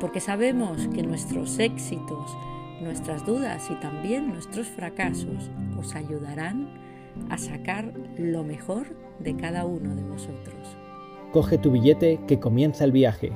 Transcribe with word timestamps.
porque 0.00 0.20
sabemos 0.20 0.86
que 0.94 1.02
nuestros 1.02 1.58
éxitos, 1.58 2.36
nuestras 2.80 3.26
dudas 3.26 3.68
y 3.70 3.74
también 3.80 4.28
nuestros 4.28 4.68
fracasos 4.68 5.50
os 5.76 5.94
ayudarán 5.94 6.68
a 7.30 7.38
sacar 7.38 7.92
lo 8.16 8.44
mejor 8.44 8.86
de 9.18 9.36
cada 9.36 9.64
uno 9.64 9.96
de 9.96 10.02
vosotros. 10.02 10.76
Coge 11.32 11.58
tu 11.58 11.72
billete 11.72 12.20
que 12.28 12.38
comienza 12.38 12.84
el 12.84 12.92
viaje. 12.92 13.32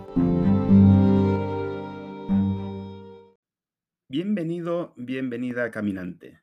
Bienvenido, 4.09 4.95
bienvenida 4.97 5.71
caminante. 5.71 6.41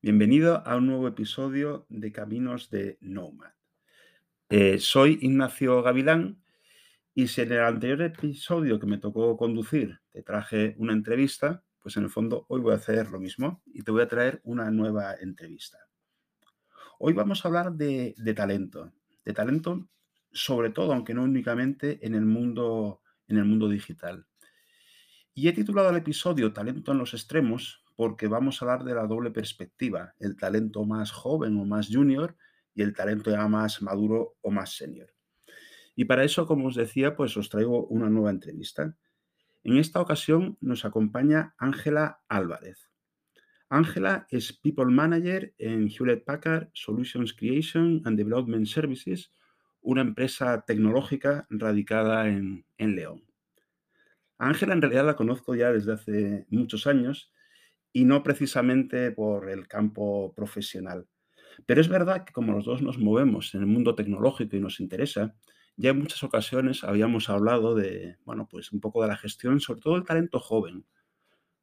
Bienvenido 0.00 0.62
a 0.66 0.76
un 0.76 0.86
nuevo 0.86 1.08
episodio 1.08 1.86
de 1.88 2.12
Caminos 2.12 2.70
de 2.70 2.98
Nomad. 3.00 3.50
Eh, 4.48 4.78
soy 4.78 5.18
Ignacio 5.20 5.82
Gavilán 5.82 6.38
y 7.18 7.28
si 7.28 7.40
en 7.40 7.52
el 7.52 7.60
anterior 7.60 8.02
episodio 8.02 8.78
que 8.78 8.84
me 8.84 8.98
tocó 8.98 9.38
conducir 9.38 9.98
te 10.12 10.22
traje 10.22 10.74
una 10.76 10.92
entrevista, 10.92 11.64
pues 11.80 11.96
en 11.96 12.02
el 12.02 12.10
fondo 12.10 12.44
hoy 12.50 12.60
voy 12.60 12.74
a 12.74 12.76
hacer 12.76 13.10
lo 13.10 13.18
mismo 13.18 13.62
y 13.64 13.80
te 13.80 13.90
voy 13.90 14.02
a 14.02 14.06
traer 14.06 14.42
una 14.44 14.70
nueva 14.70 15.14
entrevista. 15.14 15.78
Hoy 16.98 17.14
vamos 17.14 17.42
a 17.42 17.48
hablar 17.48 17.72
de, 17.72 18.14
talento, 18.36 18.92
de 19.24 19.32
talento 19.32 19.88
sobre 20.30 20.68
todo, 20.68 20.92
aunque 20.92 21.14
no 21.14 21.22
únicamente 21.22 22.06
en 22.06 22.14
el 22.14 22.26
mundo, 22.26 23.00
en 23.28 23.38
el 23.38 23.46
mundo 23.46 23.70
digital. 23.70 24.26
Y 25.32 25.48
he 25.48 25.54
titulado 25.54 25.88
el 25.88 25.96
episodio 25.96 26.52
Talento 26.52 26.92
en 26.92 26.98
los 26.98 27.14
extremos 27.14 27.82
porque 27.96 28.26
vamos 28.26 28.60
a 28.60 28.66
hablar 28.66 28.84
de 28.84 28.94
la 28.94 29.06
doble 29.06 29.30
perspectiva, 29.30 30.12
el 30.18 30.36
talento 30.36 30.84
más 30.84 31.12
joven 31.12 31.58
o 31.58 31.64
más 31.64 31.88
junior 31.90 32.36
y 32.74 32.82
el 32.82 32.92
talento 32.92 33.30
ya 33.30 33.48
más 33.48 33.80
maduro 33.80 34.36
o 34.42 34.50
más 34.50 34.76
senior. 34.76 35.15
Y 35.96 36.04
para 36.04 36.22
eso, 36.24 36.46
como 36.46 36.68
os 36.68 36.76
decía, 36.76 37.16
pues 37.16 37.36
os 37.38 37.48
traigo 37.48 37.86
una 37.86 38.10
nueva 38.10 38.30
entrevista. 38.30 38.94
En 39.64 39.78
esta 39.78 40.00
ocasión 40.00 40.58
nos 40.60 40.84
acompaña 40.84 41.54
Ángela 41.58 42.20
Álvarez. 42.28 42.90
Ángela 43.70 44.26
es 44.30 44.52
People 44.52 44.92
Manager 44.92 45.54
en 45.58 45.88
Hewlett 45.88 46.24
Packard 46.24 46.68
Solutions 46.74 47.32
Creation 47.32 48.02
and 48.04 48.16
Development 48.16 48.66
Services, 48.66 49.32
una 49.80 50.02
empresa 50.02 50.64
tecnológica 50.66 51.46
radicada 51.48 52.28
en, 52.28 52.64
León. 52.78 53.24
Ángela 54.38 54.74
en 54.74 54.82
realidad 54.82 55.06
la 55.06 55.16
conozco 55.16 55.54
ya 55.54 55.72
desde 55.72 55.94
hace 55.94 56.46
muchos 56.50 56.86
años 56.86 57.32
y 57.90 58.04
no 58.04 58.22
precisamente 58.22 59.10
por 59.12 59.48
el 59.48 59.66
campo 59.66 60.34
profesional. 60.34 61.08
Pero 61.64 61.80
es 61.80 61.88
verdad 61.88 62.24
que 62.24 62.34
como 62.34 62.52
los 62.52 62.66
dos 62.66 62.82
nos 62.82 62.98
movemos 62.98 63.54
en 63.54 63.62
el 63.62 63.66
mundo 63.66 63.94
tecnológico 63.94 64.56
y 64.56 64.60
nos 64.60 64.78
interesa, 64.78 65.34
ya 65.76 65.90
en 65.90 65.98
muchas 65.98 66.22
ocasiones 66.22 66.84
habíamos 66.84 67.28
hablado 67.28 67.74
de, 67.74 68.16
bueno, 68.24 68.48
pues 68.48 68.72
un 68.72 68.80
poco 68.80 69.02
de 69.02 69.08
la 69.08 69.16
gestión, 69.16 69.60
sobre 69.60 69.80
todo 69.80 69.96
el 69.96 70.04
talento 70.04 70.40
joven. 70.40 70.86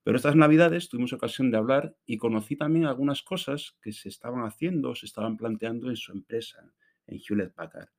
Pero 0.04 0.18
estas 0.18 0.36
navidades 0.36 0.90
tuvimos 0.90 1.14
ocasión 1.14 1.50
de 1.50 1.58
hablar 1.58 1.96
y 2.06 2.18
conocí 2.18 2.56
también 2.56 2.86
algunas 2.86 3.24
cosas 3.24 3.78
que 3.82 3.92
se 3.94 4.10
estaban 4.10 4.46
haciendo, 4.46 4.96
se 4.96 5.06
estaban 5.06 5.38
planteando 5.38 5.90
en 5.90 5.96
su 5.96 6.12
empresa, 6.12 6.74
en 7.08 7.20
Hewlett 7.20 7.54
Packard. 7.54 7.90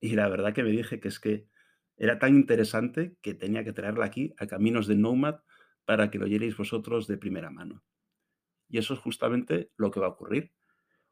Y 0.00 0.14
la 0.14 0.28
verdad 0.28 0.54
que 0.54 0.62
me 0.62 0.70
dije 0.70 1.00
que 1.00 1.08
es 1.08 1.18
que 1.18 1.48
era 1.96 2.18
tan 2.18 2.34
interesante 2.34 3.16
que 3.20 3.34
tenía 3.34 3.64
que 3.64 3.72
traerla 3.72 4.06
aquí 4.06 4.34
a 4.38 4.46
Caminos 4.46 4.86
de 4.86 4.96
Nomad 4.96 5.40
para 5.84 6.10
que 6.10 6.18
lo 6.18 6.24
oyerais 6.24 6.56
vosotros 6.56 7.06
de 7.06 7.18
primera 7.18 7.50
mano. 7.50 7.82
Y 8.68 8.78
eso 8.78 8.94
es 8.94 9.00
justamente 9.00 9.70
lo 9.76 9.90
que 9.90 10.00
va 10.00 10.06
a 10.06 10.10
ocurrir. 10.10 10.52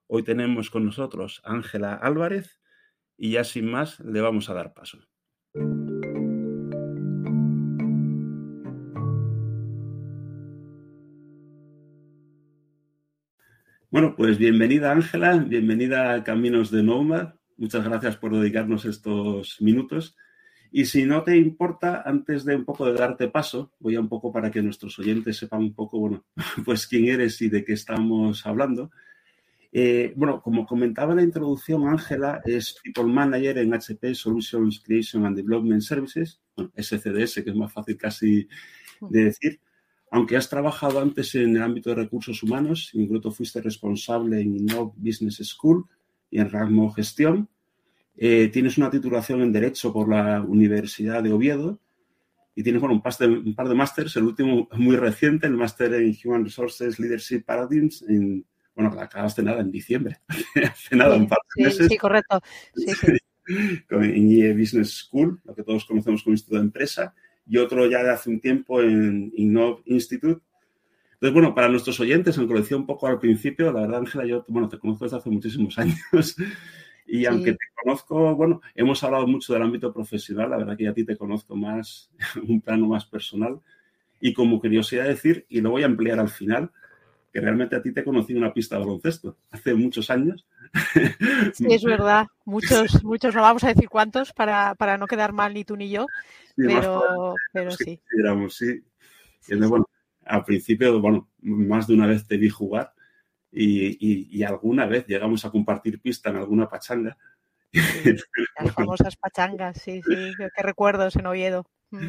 Hoy 0.06 0.22
tenemos 0.22 0.70
con 0.70 0.84
nosotros 0.84 1.40
Ángela 1.44 1.94
Álvarez, 1.94 2.61
y 3.22 3.30
ya 3.30 3.44
sin 3.44 3.70
más 3.70 4.00
le 4.00 4.20
vamos 4.20 4.50
a 4.50 4.54
dar 4.54 4.74
paso. 4.74 4.98
Bueno, 13.90 14.16
pues 14.16 14.38
bienvenida 14.38 14.90
Ángela, 14.90 15.36
bienvenida 15.36 16.14
a 16.14 16.24
Caminos 16.24 16.72
de 16.72 16.82
Nomad. 16.82 17.34
Muchas 17.56 17.84
gracias 17.84 18.16
por 18.16 18.36
dedicarnos 18.36 18.86
estos 18.86 19.60
minutos. 19.60 20.16
Y 20.72 20.86
si 20.86 21.04
no 21.04 21.22
te 21.22 21.36
importa, 21.36 22.02
antes 22.04 22.44
de 22.44 22.56
un 22.56 22.64
poco 22.64 22.86
de 22.86 22.94
darte 22.94 23.28
paso, 23.28 23.70
voy 23.78 23.94
a 23.94 24.00
un 24.00 24.08
poco 24.08 24.32
para 24.32 24.50
que 24.50 24.62
nuestros 24.62 24.98
oyentes 24.98 25.36
sepan 25.36 25.60
un 25.60 25.74
poco, 25.74 26.00
bueno, 26.00 26.24
pues 26.64 26.88
quién 26.88 27.04
eres 27.04 27.40
y 27.40 27.48
de 27.48 27.64
qué 27.64 27.74
estamos 27.74 28.44
hablando. 28.46 28.90
Eh, 29.74 30.12
bueno, 30.16 30.42
como 30.42 30.66
comentaba 30.66 31.12
en 31.12 31.16
la 31.16 31.22
introducción, 31.22 31.88
Ángela 31.88 32.42
es 32.44 32.76
People 32.84 33.10
Manager 33.10 33.56
en 33.56 33.72
HP 33.72 34.14
Solutions 34.14 34.82
Creation 34.84 35.24
and 35.24 35.36
Development 35.36 35.80
Services, 35.80 36.40
SCDS, 36.76 37.42
que 37.42 37.50
es 37.50 37.56
más 37.56 37.72
fácil 37.72 37.96
casi 37.96 38.46
de 39.00 39.24
decir. 39.24 39.60
Aunque 40.10 40.36
has 40.36 40.50
trabajado 40.50 41.00
antes 41.00 41.34
en 41.36 41.56
el 41.56 41.62
ámbito 41.62 41.88
de 41.88 41.96
recursos 41.96 42.42
humanos, 42.42 42.90
incluso 42.92 43.30
fuiste 43.30 43.62
responsable 43.62 44.42
en 44.42 44.58
Innov 44.58 44.92
Business 44.96 45.38
School 45.42 45.86
y 46.30 46.38
en 46.38 46.50
Rasmo 46.50 46.92
Gestión. 46.92 47.48
Eh, 48.14 48.50
tienes 48.52 48.76
una 48.76 48.90
titulación 48.90 49.40
en 49.40 49.52
Derecho 49.52 49.90
por 49.90 50.06
la 50.06 50.42
Universidad 50.42 51.22
de 51.22 51.32
Oviedo 51.32 51.80
y 52.54 52.62
tienes 52.62 52.82
bueno, 52.82 52.96
un, 52.96 53.00
par 53.00 53.16
de, 53.16 53.26
un 53.26 53.54
par 53.54 53.70
de 53.70 53.74
másters, 53.74 54.14
el 54.16 54.24
último 54.24 54.68
muy 54.76 54.96
reciente, 54.96 55.46
el 55.46 55.56
máster 55.56 55.94
en 55.94 56.14
Human 56.22 56.44
Resources 56.44 56.98
Leadership 56.98 57.44
Paradigms 57.46 58.02
en 58.02 58.44
bueno, 58.74 58.94
la 58.94 59.04
acabaste 59.04 59.42
nada 59.42 59.60
en 59.60 59.70
diciembre, 59.70 60.18
hace 60.70 60.96
nada, 60.96 61.16
un 61.16 61.28
par 61.28 61.38
de 61.56 61.64
meses. 61.64 61.88
Sí, 61.88 61.96
correcto. 61.96 62.40
Sí, 62.74 62.86
sí. 62.94 63.12
en 63.90 64.30
IE 64.30 64.54
Business 64.54 64.90
School, 64.90 65.40
lo 65.44 65.54
que 65.54 65.62
todos 65.62 65.84
conocemos 65.84 66.22
como 66.22 66.34
Instituto 66.34 66.56
de 66.56 66.62
Empresa, 66.62 67.14
y 67.46 67.58
otro 67.58 67.86
ya 67.86 68.02
de 68.02 68.10
hace 68.10 68.30
un 68.30 68.40
tiempo 68.40 68.80
en 68.80 69.32
Innov 69.36 69.80
Institute. 69.86 70.40
Entonces, 71.14 71.34
bueno, 71.34 71.54
para 71.54 71.68
nuestros 71.68 71.98
oyentes, 72.00 72.36
aunque 72.38 72.54
lo 72.54 72.60
decía 72.60 72.76
un 72.76 72.86
poco 72.86 73.06
al 73.06 73.18
principio, 73.18 73.72
la 73.72 73.82
verdad, 73.82 74.00
Ángela, 74.00 74.24
yo, 74.24 74.44
bueno, 74.48 74.68
te 74.68 74.78
conozco 74.78 75.04
desde 75.04 75.18
hace 75.18 75.30
muchísimos 75.30 75.78
años. 75.78 76.36
Y 77.06 77.26
aunque 77.26 77.52
te 77.52 77.66
conozco, 77.82 78.34
bueno, 78.34 78.60
hemos 78.74 79.02
hablado 79.02 79.26
mucho 79.26 79.52
del 79.52 79.62
ámbito 79.62 79.92
profesional, 79.92 80.50
la 80.50 80.56
verdad 80.56 80.76
que 80.76 80.88
a 80.88 80.94
ti 80.94 81.04
te 81.04 81.16
conozco 81.16 81.56
más, 81.56 82.10
un 82.48 82.60
plano 82.60 82.86
más 82.86 83.06
personal. 83.06 83.60
Y 84.20 84.32
como 84.32 84.60
curiosidad 84.60 85.04
decir, 85.04 85.46
y 85.48 85.60
lo 85.60 85.70
voy 85.70 85.82
a 85.82 85.86
emplear 85.86 86.20
al 86.20 86.28
final, 86.28 86.70
que 87.32 87.40
realmente 87.40 87.74
a 87.74 87.82
ti 87.82 87.92
te 87.92 88.04
conocí 88.04 88.32
en 88.32 88.38
una 88.38 88.52
pista 88.52 88.76
de 88.76 88.82
baloncesto 88.82 89.38
hace 89.50 89.74
muchos 89.74 90.10
años. 90.10 90.46
Sí, 91.54 91.66
es 91.68 91.82
verdad. 91.82 92.26
Muchos, 92.44 93.02
muchos, 93.04 93.34
no 93.34 93.42
vamos 93.42 93.64
a 93.64 93.68
decir 93.68 93.88
cuántos 93.88 94.32
para, 94.32 94.74
no 94.98 95.06
quedar 95.06 95.32
mal 95.32 95.52
ni 95.52 95.64
tú 95.64 95.76
ni 95.76 95.90
yo, 95.90 96.06
pero, 96.56 97.34
pero 97.52 97.70
sí. 97.70 98.00
sí. 98.50 98.82
sí. 99.40 99.54
bueno, 99.56 99.86
al 100.24 100.44
principio, 100.44 101.00
bueno, 101.00 101.28
más 101.42 101.86
de 101.86 101.94
una 101.94 102.06
vez 102.06 102.26
te 102.26 102.36
vi 102.36 102.48
jugar 102.48 102.94
y, 103.50 104.42
alguna 104.42 104.86
vez 104.86 105.06
llegamos 105.06 105.44
a 105.44 105.50
compartir 105.50 106.00
pista 106.00 106.30
en 106.30 106.36
alguna 106.36 106.68
pachanga. 106.68 107.18
las 108.58 108.72
famosas 108.74 109.16
pachangas, 109.16 109.80
sí, 109.80 110.00
sí, 110.02 110.32
qué 110.38 110.62
recuerdos 110.62 111.16
en 111.16 111.26
Oviedo. 111.26 111.66
Mm. 111.90 112.08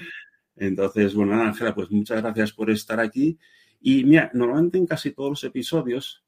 Entonces, 0.55 1.13
bueno, 1.15 1.41
Ángela, 1.41 1.73
pues 1.73 1.89
muchas 1.91 2.21
gracias 2.21 2.53
por 2.53 2.69
estar 2.69 2.99
aquí 2.99 3.39
y 3.85 4.05
mira, 4.05 4.31
normalmente 4.33 4.77
en 4.77 4.87
casi 4.87 5.11
todos 5.11 5.29
los 5.29 5.43
episodios 5.43 6.23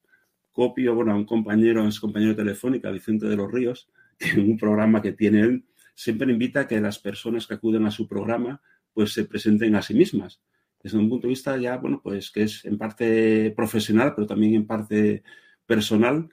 copio, 0.52 0.94
bueno, 0.94 1.12
a 1.12 1.16
un 1.16 1.24
compañero, 1.24 1.82
a 1.82 1.90
su 1.90 2.02
compañero 2.02 2.36
telefónica, 2.36 2.90
Vicente 2.90 3.26
de 3.26 3.36
los 3.36 3.50
Ríos, 3.50 3.88
que 4.18 4.30
en 4.30 4.40
un 4.40 4.58
programa 4.58 5.00
que 5.00 5.12
tiene 5.12 5.40
él, 5.40 5.64
siempre 5.94 6.30
invita 6.30 6.60
a 6.60 6.68
que 6.68 6.80
las 6.80 6.98
personas 6.98 7.46
que 7.46 7.54
acuden 7.54 7.86
a 7.86 7.90
su 7.90 8.06
programa, 8.06 8.60
pues 8.92 9.12
se 9.12 9.24
presenten 9.24 9.74
a 9.74 9.82
sí 9.82 9.94
mismas. 9.94 10.42
Desde 10.82 10.98
un 10.98 11.08
punto 11.08 11.26
de 11.26 11.30
vista 11.30 11.56
ya, 11.56 11.78
bueno, 11.78 12.00
pues 12.02 12.30
que 12.30 12.42
es 12.42 12.64
en 12.66 12.76
parte 12.76 13.52
profesional, 13.56 14.14
pero 14.14 14.26
también 14.26 14.54
en 14.54 14.66
parte 14.66 15.22
personal. 15.66 16.28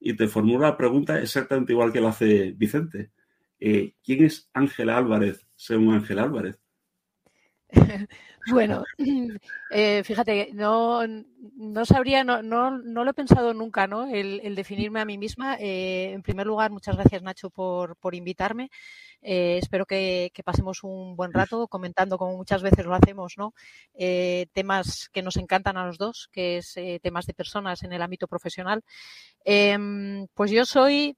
Y 0.00 0.14
te 0.14 0.28
formulo 0.28 0.66
la 0.66 0.76
pregunta 0.76 1.20
exactamente 1.20 1.72
igual 1.72 1.92
que 1.92 2.00
lo 2.00 2.08
hace 2.08 2.52
Vicente. 2.52 3.12
Eh, 3.60 3.94
¿Quién 4.04 4.24
es 4.24 4.50
Ángela 4.52 4.98
Álvarez 4.98 5.46
según 5.54 5.94
Ángela 5.94 6.24
Álvarez? 6.24 6.60
bueno, 8.50 8.84
eh, 9.70 10.02
fíjate, 10.04 10.50
no, 10.52 11.02
no 11.06 11.84
sabría, 11.84 12.22
no, 12.22 12.42
no, 12.42 12.70
no, 12.70 13.04
lo 13.04 13.10
he 13.10 13.14
pensado 13.14 13.54
nunca, 13.54 13.86
¿no? 13.86 14.06
El, 14.06 14.54
definirme 14.54 15.00
a 15.00 15.04
mí 15.04 15.18
misma. 15.18 15.56
Eh, 15.58 16.12
en 16.12 16.22
primer 16.22 16.46
lugar, 16.46 16.70
muchas 16.70 16.96
gracias, 16.96 17.22
Nacho, 17.22 17.50
por, 17.50 17.96
por 17.96 18.14
invitarme. 18.14 18.70
Eh, 19.20 19.58
espero 19.60 19.84
que, 19.84 20.30
pasemos 20.44 20.84
un 20.84 21.16
buen 21.16 21.32
rato 21.32 21.66
comentando, 21.66 22.18
como 22.18 22.36
muchas 22.36 22.62
veces 22.62 22.86
lo 22.86 22.94
hacemos, 22.94 23.34
¿no? 23.36 23.54
temas 24.52 25.08
que 25.12 25.22
nos 25.22 25.36
encantan 25.36 25.76
a 25.76 25.86
los 25.86 25.98
dos, 25.98 26.28
que 26.30 26.58
es 26.58 26.74
temas 27.02 27.26
de 27.26 27.34
personas 27.34 27.82
en 27.82 27.92
el 27.92 28.02
ámbito 28.02 28.28
profesional. 28.28 28.84
Em, 29.44 30.26
pues 30.34 30.50
yo 30.50 30.64
soy 30.64 31.16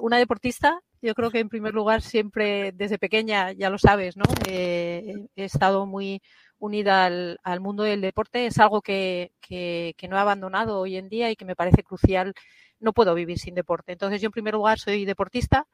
una 0.00 0.18
deportista 0.18 0.80
yo 1.00 1.14
creo 1.14 1.30
que 1.30 1.40
en 1.40 1.48
primer 1.48 1.74
lugar 1.74 2.02
siempre 2.02 2.72
desde 2.72 2.98
pequeña, 2.98 3.52
ya 3.52 3.70
lo 3.70 3.78
sabes, 3.78 4.16
¿no? 4.16 4.24
Eh, 4.48 5.14
he 5.36 5.44
estado 5.44 5.86
muy 5.86 6.20
unida 6.58 7.06
al, 7.06 7.60
mundo 7.60 7.84
del 7.84 8.00
deporte. 8.00 8.46
Es 8.46 8.58
algo 8.58 8.82
que, 8.82 9.32
que, 9.40 9.94
no 10.08 10.16
he 10.16 10.20
abandonado 10.20 10.80
hoy 10.80 10.96
en 10.96 11.08
día 11.08 11.30
y 11.30 11.36
que 11.36 11.44
me 11.44 11.56
parece 11.56 11.82
crucial. 11.82 12.34
No 12.80 12.92
puedo 12.92 13.14
vivir 13.14 13.38
sin 13.38 13.54
deporte. 13.54 13.92
Entonces 13.92 14.20
yo 14.20 14.26
en 14.26 14.32
primer 14.32 14.54
lugar 14.54 14.78
soy 14.78 15.04
deportista, 15.04 15.66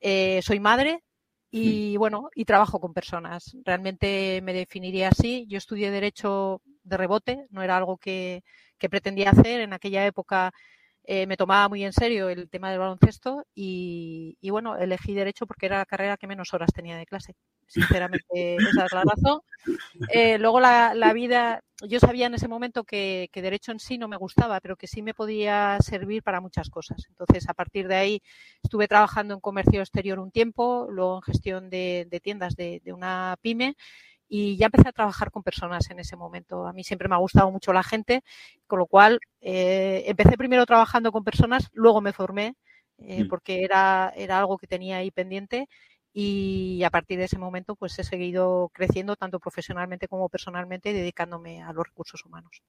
eh, 0.00 0.40
soy 0.42 0.60
madre 0.60 1.02
y 1.50 1.96
bueno, 1.96 2.28
y 2.34 2.44
trabajo 2.44 2.80
con 2.80 2.92
personas. 2.92 3.56
Realmente 3.64 4.40
me 4.42 4.52
definiría 4.52 5.08
así. 5.08 5.46
Yo 5.48 5.58
estudié 5.58 5.90
Derecho 5.90 6.60
de 6.82 6.96
rebote, 6.96 7.46
no 7.50 7.62
era 7.62 7.76
algo 7.76 7.96
que, 7.96 8.42
que 8.78 8.90
pretendía 8.90 9.30
hacer. 9.30 9.60
En 9.60 9.72
aquella 9.72 10.06
época 10.06 10.52
eh, 11.08 11.26
me 11.26 11.36
tomaba 11.36 11.68
muy 11.68 11.84
en 11.84 11.92
serio 11.92 12.28
el 12.28 12.50
tema 12.50 12.70
del 12.70 12.80
baloncesto 12.80 13.44
y, 13.54 14.36
bueno, 14.50 14.76
elegí 14.76 15.14
derecho 15.14 15.46
porque 15.46 15.66
era 15.66 15.78
la 15.78 15.86
carrera 15.86 16.16
que 16.16 16.26
menos 16.26 16.52
horas 16.52 16.72
tenía 16.74 16.96
de 16.96 17.06
clase. 17.06 17.34
Sinceramente, 17.68 18.56
esa 18.56 18.86
es 18.86 18.92
la 18.92 19.04
razón. 19.04 19.40
Eh, 20.12 20.36
luego 20.38 20.58
la, 20.58 21.12
vida, 21.14 21.62
yo 21.82 22.00
sabía 22.00 22.26
en 22.26 22.34
ese 22.34 22.48
momento 22.48 22.82
que, 22.82 23.30
derecho 23.32 23.70
en 23.70 23.78
sí 23.78 23.98
no 23.98 24.08
me 24.08 24.16
gustaba, 24.16 24.60
pero 24.60 24.76
que 24.76 24.88
sí 24.88 25.00
me 25.00 25.14
podía 25.14 25.78
servir 25.80 26.24
para 26.24 26.40
muchas 26.40 26.70
cosas. 26.70 27.04
Entonces, 27.08 27.48
a 27.48 27.54
partir 27.54 27.86
de 27.86 27.94
ahí, 27.94 28.22
estuve 28.62 28.88
trabajando 28.88 29.34
en 29.34 29.40
comercio 29.40 29.80
exterior 29.80 30.18
un 30.18 30.32
tiempo, 30.32 30.88
luego 30.90 31.16
en 31.16 31.22
gestión 31.22 31.70
de, 31.70 32.20
tiendas 32.20 32.56
de, 32.56 32.80
de 32.84 32.92
una 32.92 33.36
pyme 33.40 33.76
y 34.28 34.56
ya 34.56 34.66
empecé 34.66 34.88
a 34.88 34.92
trabajar 34.92 35.30
con 35.30 35.42
personas 35.42 35.90
en 35.90 35.98
ese 35.98 36.16
momento. 36.16 36.66
A 36.66 36.72
mí 36.72 36.84
siempre 36.84 37.08
me 37.08 37.14
ha 37.14 37.18
gustado 37.18 37.50
mucho 37.50 37.72
la 37.72 37.82
gente, 37.82 38.22
con 38.66 38.78
lo 38.78 38.86
cual 38.86 39.20
eh, 39.40 40.04
empecé 40.06 40.36
primero 40.36 40.66
trabajando 40.66 41.12
con 41.12 41.24
personas, 41.24 41.68
luego 41.72 42.00
me 42.00 42.12
formé 42.12 42.56
eh, 42.98 43.24
mm. 43.24 43.28
porque 43.28 43.62
era, 43.62 44.12
era 44.16 44.38
algo 44.38 44.58
que 44.58 44.66
tenía 44.66 44.98
ahí 44.98 45.10
pendiente 45.10 45.68
y 46.12 46.82
a 46.82 46.88
partir 46.88 47.18
de 47.18 47.24
ese 47.24 47.38
momento 47.38 47.76
pues 47.76 47.98
he 47.98 48.04
seguido 48.04 48.70
creciendo 48.72 49.16
tanto 49.16 49.38
profesionalmente 49.38 50.08
como 50.08 50.30
personalmente 50.30 50.94
dedicándome 50.94 51.62
a 51.62 51.74
los 51.74 51.86
recursos 51.86 52.24
humanos. 52.24 52.62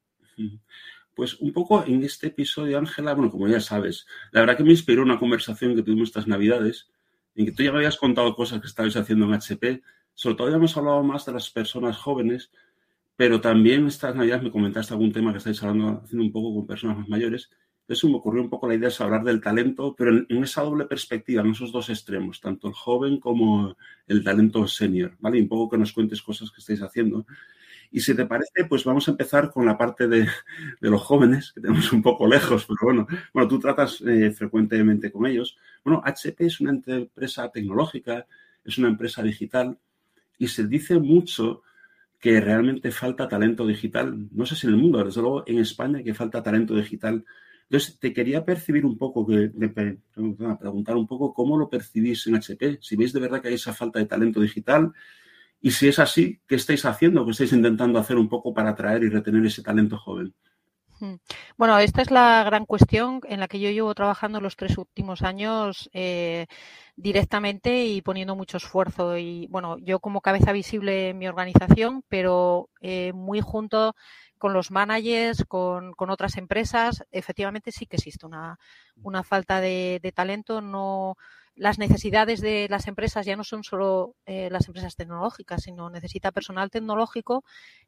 Pues 1.13 1.35
un 1.35 1.53
poco 1.53 1.83
en 1.85 2.03
este 2.03 2.27
episodio, 2.27 2.77
Ángela, 2.77 3.13
bueno, 3.13 3.31
como 3.31 3.47
ya 3.47 3.61
sabes, 3.61 4.05
la 4.31 4.41
verdad 4.41 4.57
que 4.57 4.63
me 4.63 4.71
inspiró 4.71 5.01
una 5.01 5.17
conversación 5.17 5.75
que 5.75 5.81
tuvimos 5.81 6.09
estas 6.09 6.27
navidades 6.27 6.89
en 7.35 7.45
que 7.45 7.51
tú 7.53 7.63
ya 7.63 7.71
me 7.71 7.77
habías 7.77 7.97
contado 7.97 8.35
cosas 8.35 8.59
que 8.59 8.67
estabais 8.67 8.97
haciendo 8.97 9.25
en 9.25 9.33
HP 9.33 9.81
sobre 10.17 10.35
todo 10.35 10.49
ya 10.49 10.55
hemos 10.55 10.75
hablado 10.75 11.03
más 11.03 11.27
de 11.27 11.31
las 11.31 11.51
personas 11.51 11.95
jóvenes, 11.95 12.49
pero 13.15 13.39
también 13.39 13.85
estas 13.85 14.15
navidades 14.15 14.45
me 14.45 14.51
comentaste 14.51 14.95
algún 14.95 15.11
tema 15.11 15.31
que 15.31 15.37
estáis 15.37 15.61
hablando, 15.61 16.01
haciendo 16.03 16.25
un 16.25 16.31
poco 16.31 16.55
con 16.55 16.65
personas 16.65 16.97
más 16.97 17.07
mayores. 17.07 17.51
Entonces 17.81 18.09
me 18.09 18.17
ocurrió 18.17 18.41
un 18.41 18.49
poco 18.49 18.67
la 18.67 18.73
idea 18.73 18.89
de 18.89 19.03
hablar 19.03 19.23
del 19.23 19.39
talento, 19.39 19.93
pero 19.95 20.17
en, 20.27 20.43
esa 20.43 20.63
doble 20.63 20.85
perspectiva, 20.85 21.43
en 21.43 21.51
esos 21.51 21.71
dos 21.71 21.91
extremos, 21.91 22.41
tanto 22.41 22.67
el 22.67 22.73
joven 22.73 23.19
como 23.19 23.77
el 24.07 24.23
talento 24.23 24.67
senior, 24.67 25.15
¿vale? 25.19 25.39
Un 25.39 25.47
poco 25.47 25.69
que 25.69 25.77
nos 25.77 25.93
cuentes 25.93 26.23
cosas 26.23 26.49
que 26.49 26.61
estáis 26.61 26.81
haciendo. 26.81 27.27
Y 27.91 27.99
si 27.99 28.15
te 28.15 28.25
parece, 28.25 28.65
pues 28.67 28.83
vamos 28.85 29.07
a 29.07 29.11
empezar 29.11 29.51
con 29.51 29.67
la 29.67 29.77
parte 29.77 30.07
de, 30.07 30.27
los 30.79 31.01
jóvenes, 31.03 31.51
que 31.53 31.61
tenemos 31.61 31.93
un 31.93 32.01
poco 32.01 32.25
lejos, 32.25 32.65
pero 32.65 32.79
bueno, 32.81 33.07
bueno 33.35 33.47
tú 33.47 33.59
tratas 33.59 34.01
eh, 34.01 34.31
frecuentemente 34.31 35.11
con 35.11 35.27
ellos. 35.27 35.59
Bueno, 35.83 36.01
HP 36.03 36.47
es 36.47 36.59
una 36.59 36.71
empresa 36.71 37.51
tecnológica, 37.51 38.25
es 38.65 38.79
una 38.79 38.87
empresa 38.87 39.21
digital, 39.21 39.77
y 40.37 40.47
se 40.47 40.67
dice 40.67 40.99
mucho 40.99 41.63
que 42.19 42.41
realmente 42.41 42.91
falta 42.91 43.27
talento 43.27 43.65
digital. 43.65 44.27
No 44.31 44.45
sé 44.45 44.55
si 44.55 44.67
en 44.67 44.73
el 44.73 44.79
mundo, 44.79 45.03
desde 45.03 45.21
luego 45.21 45.43
en 45.45 45.59
España 45.59 46.03
que 46.03 46.13
falta 46.13 46.43
talento 46.43 46.75
digital. 46.75 47.23
Entonces, 47.69 47.99
te 47.99 48.13
quería 48.13 48.45
percibir 48.45 48.85
un 48.85 48.97
poco, 48.97 49.25
que, 49.25 49.51
preguntar 50.59 50.95
un 50.95 51.07
poco 51.07 51.33
cómo 51.33 51.57
lo 51.57 51.69
percibís 51.69 52.25
en 52.27 52.35
HP, 52.35 52.79
si 52.81 52.95
veis 52.95 53.13
de 53.13 53.19
verdad 53.19 53.41
que 53.41 53.49
hay 53.49 53.55
esa 53.55 53.73
falta 53.73 53.99
de 53.99 54.05
talento 54.05 54.39
digital 54.39 54.93
y 55.61 55.71
si 55.71 55.87
es 55.87 55.99
así, 55.99 56.39
¿qué 56.47 56.55
estáis 56.55 56.85
haciendo? 56.85 57.25
¿Qué 57.25 57.31
estáis 57.31 57.53
intentando 57.53 57.99
hacer 57.99 58.17
un 58.17 58.29
poco 58.29 58.53
para 58.53 58.69
atraer 58.69 59.03
y 59.03 59.09
retener 59.09 59.45
ese 59.45 59.63
talento 59.63 59.97
joven? 59.97 60.33
Bueno, 61.57 61.77
esta 61.79 62.01
es 62.01 62.11
la 62.11 62.43
gran 62.43 62.65
cuestión 62.65 63.21
en 63.27 63.39
la 63.39 63.47
que 63.47 63.59
yo 63.59 63.69
llevo 63.69 63.93
trabajando 63.93 64.41
los 64.41 64.55
tres 64.55 64.77
últimos 64.77 65.21
años 65.21 65.89
eh, 65.93 66.47
directamente 66.95 67.85
y 67.85 68.01
poniendo 68.01 68.35
mucho 68.35 68.57
esfuerzo. 68.57 69.17
Y 69.17 69.47
bueno, 69.47 69.77
yo 69.79 69.99
como 69.99 70.21
cabeza 70.21 70.51
visible 70.51 71.09
en 71.09 71.17
mi 71.17 71.27
organización, 71.27 72.03
pero 72.07 72.69
eh, 72.81 73.13
muy 73.13 73.41
junto 73.41 73.95
con 74.37 74.53
los 74.53 74.71
managers, 74.71 75.45
con, 75.45 75.93
otras 75.97 76.37
empresas, 76.37 77.03
efectivamente 77.11 77.71
sí 77.71 77.85
que 77.87 77.97
existe 77.97 78.25
una, 78.25 78.57
falta 79.23 79.61
de, 79.61 80.13
talento. 80.15 80.61
No, 80.61 81.17
las 81.55 81.79
necesidades 81.79 82.41
de 82.41 82.67
las 82.69 82.87
empresas 82.87 83.25
ya 83.25 83.35
no 83.35 83.43
son 83.43 83.63
solo 83.63 84.15
eh, 84.25 84.49
las 84.51 84.67
empresas 84.67 84.95
tecnológicas, 84.95 85.63
sino 85.63 85.89
necesita 85.89 86.31
personal 86.31 86.69
tecnológico, 86.69 87.43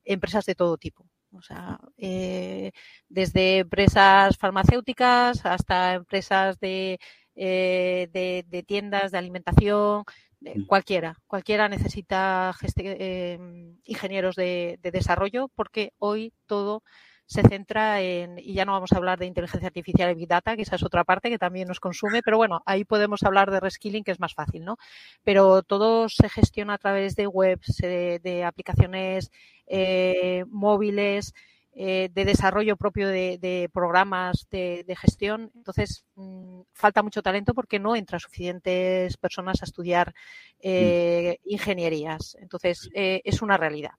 empresas 0.06 0.46
de 0.46 0.56
todo 0.56 0.78
tipo. 0.78 1.06
O 1.32 1.42
sea, 1.42 1.80
eh, 1.98 2.72
desde 3.08 3.60
empresas 3.60 4.38
farmacéuticas 4.38 5.46
hasta 5.46 5.94
empresas 5.94 6.60
de, 6.60 7.00
eh, 7.36 8.10
de, 8.12 8.64
tiendas 8.64 9.12
de 9.12 9.18
alimentación, 9.18 10.04
mm. 10.42 10.66
cualquiera, 10.66 11.16
cualquiera 11.28 11.70
necesita 11.70 12.54
em, 12.78 13.78
ingenieros 13.86 14.36
de, 14.36 14.80
desarrollo 14.82 15.50
porque 15.56 15.94
hoy 16.00 16.34
todo 16.48 16.84
se 17.30 17.44
centra 17.44 18.02
en, 18.02 18.40
y 18.40 18.56
ya 18.56 18.66
no 18.66 18.72
vamos 18.72 18.92
a 18.92 18.98
hablar 18.98 19.20
de 19.20 19.28
inteligencia 19.28 19.68
artificial 19.68 20.10
y 20.10 20.16
Big 20.16 20.28
Data, 20.28 20.56
que 20.56 20.64
esa 20.64 20.78
es 20.78 20.84
otra 20.84 21.04
parte 21.04 21.30
que 21.30 21.38
también 21.38 21.68
nos 21.68 21.80
consume, 21.80 22.24
pero 22.24 22.38
bueno, 22.38 22.64
ahí 22.66 22.86
podemos 22.86 23.22
hablar 23.22 23.52
de 23.52 23.60
reskilling, 23.60 24.04
que 24.04 24.10
es 24.12 24.20
más 24.20 24.34
fácil, 24.34 24.66
¿no? 24.66 24.78
Pero 25.24 25.62
todo 25.62 26.10
se 26.10 26.28
gestiona 26.28 26.74
a 26.74 26.78
través 26.80 27.16
de 27.16 27.28
webs, 27.28 27.78
de, 27.78 28.44
aplicaciones 28.44 29.30
eh, 29.68 30.44
móviles, 30.48 31.36
eh, 31.72 32.10
de 32.12 32.26
desarrollo 32.26 32.78
propio 32.78 33.08
de, 33.08 33.70
programas 33.72 34.48
de, 34.50 34.96
gestión. 35.00 35.52
Entonces, 35.54 36.06
mm, 36.16 36.62
falta 36.74 37.04
mucho 37.04 37.22
talento 37.22 37.54
porque 37.54 37.78
no 37.78 37.96
entran 37.96 38.20
suficientes 38.20 39.18
personas 39.18 39.62
a 39.62 39.66
estudiar 39.66 40.16
eh, 40.62 41.38
ingenierías. 41.44 42.36
Entonces, 42.42 42.90
es 42.94 43.42
una 43.44 43.56
realidad. 43.56 43.92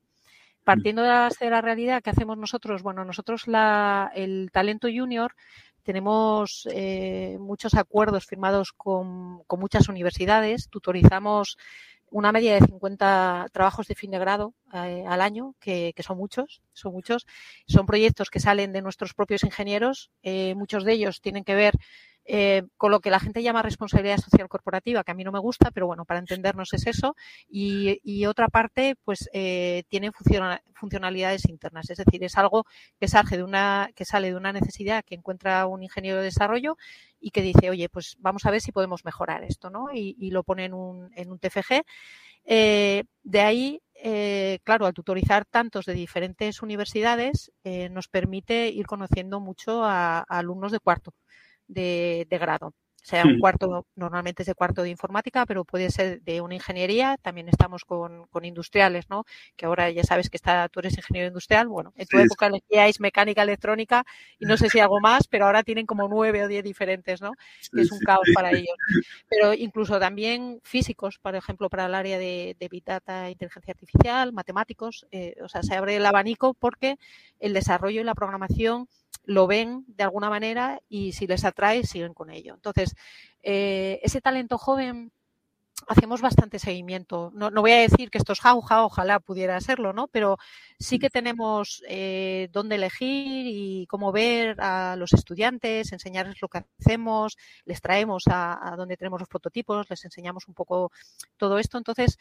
Partiendo 0.64 1.02
de 1.02 1.50
la, 1.50 1.61
realidad, 1.61 2.02
¿qué 2.02 2.11
hacemos 2.11 2.37
nosotros? 2.37 2.83
Bueno, 2.83 3.05
nosotros 3.05 3.49
la, 3.49 4.11
el 4.14 4.50
talento 4.52 4.88
junior 4.95 5.35
tenemos 5.83 6.69
eh, 6.73 7.37
muchos 7.40 7.75
acuerdos 7.75 8.26
firmados 8.26 8.73
con, 8.73 9.43
muchas 9.59 9.88
universidades, 9.88 10.69
tutorizamos 10.69 11.57
una 12.11 12.33
media 12.33 12.55
de 12.55 12.67
50 12.67 13.47
trabajos 13.52 13.87
de 13.87 13.95
fin 13.95 14.11
de 14.11 14.19
grado 14.19 14.55
eh, 14.75 15.05
al 15.07 15.21
año, 15.21 15.55
que, 15.61 15.95
son 15.99 16.19
muchos, 16.19 16.61
son 16.73 16.93
muchos. 16.93 17.26
Son 17.67 17.87
proyectos 17.87 18.31
que 18.31 18.40
salen 18.40 18.73
de 18.73 18.83
nuestros 18.83 19.14
propios 19.14 19.45
ingenieros. 19.45 20.11
Eh, 20.23 20.55
muchos 20.57 20.85
de 20.85 20.93
ellos 20.93 21.21
tienen 21.21 21.45
que 21.45 21.55
ver 21.55 21.75
eh, 22.25 22.62
con 22.77 22.91
lo 22.91 23.00
que 23.00 23.11
la 23.11 23.19
gente 23.19 23.43
llama 23.43 23.62
responsabilidad 23.62 24.19
social 24.19 24.49
corporativa, 24.49 25.03
que 25.03 25.11
a 25.11 25.15
mí 25.15 25.25
no 25.25 25.33
me 25.33 25.39
gusta, 25.39 25.71
pero 25.73 25.87
bueno, 25.87 26.05
para 26.05 26.21
entendernos 26.21 26.73
es 26.73 26.87
eso. 26.87 27.17
Y, 27.49 28.27
otra 28.27 28.49
parte, 28.49 28.95
pues 29.05 29.29
eh, 29.33 29.83
tiene 29.89 30.12
funcionalidades 30.75 31.49
internas, 31.49 31.91
es 31.91 31.99
decir, 31.99 32.23
es 32.23 32.37
algo 32.37 32.65
que 33.00 33.09
sale, 33.09 33.37
de 33.37 33.43
una, 34.37 34.53
necesidad 34.53 35.05
que 35.05 35.15
encuentra 35.15 35.67
un 35.67 35.83
ingeniero 35.83 36.19
de 36.19 36.25
desarrollo 36.25 36.77
y 37.19 37.31
que 37.31 37.43
dice, 37.43 37.71
oye, 37.71 37.89
pues 37.89 38.17
vamos 38.21 38.47
a 38.47 38.50
ver 38.50 38.61
si 38.61 38.73
podemos 38.73 39.05
mejorar 39.05 39.43
esto, 39.43 39.71
¿no? 39.71 39.87
Y, 39.93 40.31
lo 40.31 40.45
pone 40.45 40.67
en 40.67 40.75
un, 40.75 41.11
en 41.17 41.33
un 41.33 41.39
TFG. 41.39 41.83
Eh, 42.45 43.05
de 43.23 43.41
ahí 43.41 43.81
claro, 44.65 44.87
al 44.87 44.95
tutorizar 44.95 45.45
tantos 45.45 45.85
de 45.85 45.93
diferentes 45.93 46.62
universidades, 46.62 47.53
nos 47.91 48.09
permite 48.09 48.69
ir 48.69 48.87
conociendo 48.87 49.41
mucho 49.41 49.85
a, 49.85 50.21
alumnos 50.21 50.73
de 50.73 50.81
cuarto 50.81 51.12
de, 51.71 52.27
grado. 52.31 52.75
sea 53.03 53.25
un 53.25 53.39
cuarto, 53.39 53.87
normalmente 53.97 54.43
es 54.43 54.47
de 54.47 54.55
cuarto 54.55 54.83
de 54.83 54.91
informática, 54.91 55.47
pero 55.47 55.65
puede 55.65 55.91
ser 55.91 56.21
de 56.23 56.41
una 56.41 56.55
ingeniería. 56.55 57.17
También 57.23 57.49
estamos 57.49 57.85
con, 57.85 58.27
con 58.27 58.45
industriales, 58.45 59.09
¿no? 59.09 59.25
Que 59.57 59.67
ahora 59.67 59.91
ya 59.91 60.05
sabes 60.05 60.29
que 60.29 60.37
está, 60.37 60.69
tú 60.69 60.81
eres 60.81 60.97
ingeniero 60.97 61.29
industrial. 61.29 61.69
Bueno, 61.69 61.93
en 61.97 62.07
tu 62.07 62.19
sí, 62.19 62.25
época 62.25 62.47
elegíais 62.47 63.00
mecánica 63.00 63.43
electrónica 63.43 64.05
y 64.39 64.47
no 64.47 64.57
sé 64.57 64.69
si 64.69 64.81
algo 64.81 65.00
más, 65.00 65.27
pero 65.29 65.47
ahora 65.47 65.62
tienen 65.62 65.87
como 65.87 66.09
nueve 66.09 66.45
o 66.45 66.49
diez 66.49 66.62
diferentes, 66.62 67.21
¿no? 67.21 67.33
Que 67.73 67.83
es 67.83 67.93
un 67.93 68.00
caos 68.00 68.29
para 68.35 68.50
ellos. 68.50 68.77
Pero 69.29 69.55
incluso 69.55 69.99
también 69.99 70.61
físicos, 70.65 71.19
por 71.23 71.35
ejemplo, 71.35 71.71
para 71.71 71.87
el 71.87 71.95
área 71.95 72.19
de, 72.19 72.57
de 72.59 72.69
Big 72.69 72.85
Data, 72.85 73.31
inteligencia 73.31 73.73
artificial, 73.73 74.33
matemáticos. 74.33 75.07
Eh, 75.11 75.37
o 75.43 75.49
sea, 75.49 75.62
se 75.62 75.75
abre 75.75 75.97
el 75.97 76.05
abanico 76.05 76.55
porque 76.55 76.97
el 77.39 77.55
desarrollo 77.55 78.00
y 78.00 78.05
la 78.05 78.15
programación 78.15 78.89
lo 79.25 79.47
ven 79.47 79.85
de 79.87 80.05
alguna 80.05 80.31
manera 80.31 80.81
y 80.88 81.12
si 81.12 81.26
les 81.26 81.45
atrae 81.45 81.85
siguen 81.85 82.14
con 82.14 82.31
ello. 82.31 82.55
Entonces, 82.55 82.95
eh, 83.43 84.00
ese 84.02 84.21
talento 84.21 84.59
joven 84.59 85.12
hacemos 85.88 86.21
bastante 86.21 86.59
seguimiento. 86.59 87.31
No, 87.35 87.50
no, 87.50 87.62
voy 87.62 87.73
a 87.73 87.81
decir 87.81 88.11
que 88.11 88.19
esto 88.19 88.33
es 88.33 88.40
jauja, 88.40 88.85
ojalá 88.85 89.19
pudiera 89.19 89.61
serlo, 89.61 89.93
¿no? 89.93 90.09
Pero 90.09 90.38
sí 90.79 90.99
que 90.99 91.11
tenemos 91.11 91.83
eh, 91.88 92.49
dónde 92.52 92.76
elegir 92.76 93.47
y 93.47 93.87
cómo 93.87 94.12
ver 94.12 94.61
a 94.61 94.97
los 94.97 95.12
estudiantes, 95.12 95.93
enseñarles 95.93 96.40
lo 96.43 96.49
que 96.49 96.64
hacemos, 96.81 97.37
les 97.64 97.81
traemos 97.81 98.25
a, 98.29 98.73
a 98.73 98.76
donde 98.76 98.97
tenemos 98.97 99.21
los 99.21 99.29
prototipos, 99.29 99.88
les 99.90 100.05
enseñamos 100.05 100.49
un 100.49 100.55
poco 100.55 100.93
todo 101.37 101.59
esto. 101.59 101.79
Entonces, 101.79 102.19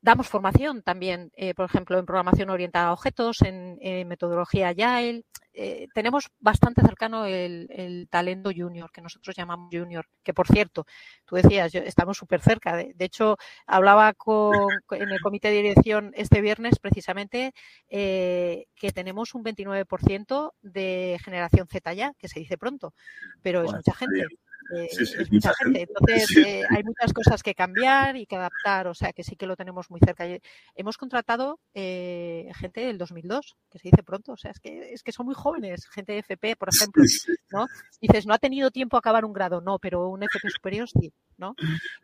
damos 0.00 0.28
formación 0.28 0.82
también, 0.82 1.30
eh, 1.36 1.54
por 1.54 1.64
ejemplo, 1.66 1.98
en 1.98 2.06
programación 2.06 2.50
orientada 2.50 2.88
a 2.88 2.92
objetos, 2.92 3.42
en, 3.42 3.78
en 3.80 4.08
metodología 4.08 4.68
Agile. 4.68 5.24
Eh, 5.52 5.88
tenemos 5.92 6.28
bastante 6.38 6.82
cercano 6.82 7.26
el, 7.26 7.66
el, 7.70 8.08
talento 8.08 8.50
junior, 8.54 8.92
que 8.92 9.00
nosotros 9.00 9.34
llamamos 9.34 9.70
junior, 9.72 10.06
que 10.22 10.32
por 10.32 10.46
cierto, 10.46 10.86
tú 11.24 11.34
decías, 11.34 11.72
yo, 11.72 11.80
estamos 11.80 12.16
súper 12.16 12.40
cerca. 12.40 12.76
De, 12.76 12.92
de, 12.94 13.04
hecho, 13.04 13.36
hablaba 13.66 14.14
con, 14.14 14.54
en 14.92 15.08
el 15.10 15.20
comité 15.20 15.48
de 15.48 15.62
dirección 15.62 16.12
este 16.14 16.40
viernes 16.40 16.78
precisamente 16.78 17.52
eh, 17.88 18.66
que 18.76 18.92
tenemos 18.92 19.34
un 19.34 19.42
29% 19.42 20.52
de 20.62 21.18
generación 21.24 21.66
Z 21.66 21.92
ya, 21.92 22.12
que 22.18 22.28
se 22.28 22.38
dice 22.38 22.56
pronto, 22.56 22.94
pero 23.42 23.62
bueno, 23.62 23.80
es 23.80 23.86
mucha 23.86 23.98
gente. 23.98 24.26
Eh, 24.74 24.88
sí, 24.90 25.06
sí, 25.06 25.14
es 25.18 25.32
mucha 25.32 25.52
gente. 25.54 25.82
Entonces, 25.82 26.26
sí. 26.26 26.40
eh, 26.40 26.62
hay 26.68 26.82
muchas 26.82 27.12
cosas 27.12 27.42
que 27.42 27.54
cambiar 27.54 28.16
y 28.16 28.26
que 28.26 28.36
adaptar, 28.36 28.86
o 28.88 28.94
sea 28.94 29.12
que 29.12 29.24
sí 29.24 29.36
que 29.36 29.46
lo 29.46 29.56
tenemos 29.56 29.90
muy 29.90 30.00
cerca. 30.00 30.26
Hemos 30.74 30.96
contratado 30.96 31.60
eh, 31.74 32.50
gente 32.56 32.82
del 32.82 32.98
2002, 32.98 33.56
que 33.70 33.78
se 33.78 33.88
dice 33.88 34.02
pronto, 34.02 34.32
o 34.32 34.36
sea, 34.36 34.50
es 34.50 34.60
que, 34.60 34.92
es 34.92 35.02
que 35.02 35.12
son 35.12 35.26
muy 35.26 35.34
jóvenes, 35.34 35.86
gente 35.88 36.12
de 36.12 36.18
FP, 36.18 36.56
por 36.56 36.68
ejemplo, 36.68 37.02
¿no? 37.50 37.66
Dices, 38.00 38.26
no 38.26 38.34
ha 38.34 38.38
tenido 38.38 38.70
tiempo 38.70 38.96
a 38.96 39.00
acabar 39.00 39.24
un 39.24 39.32
grado, 39.32 39.60
no, 39.60 39.78
pero 39.78 40.08
un 40.08 40.22
FP 40.22 40.50
superior 40.50 40.88
sí, 40.88 41.12
¿no? 41.36 41.54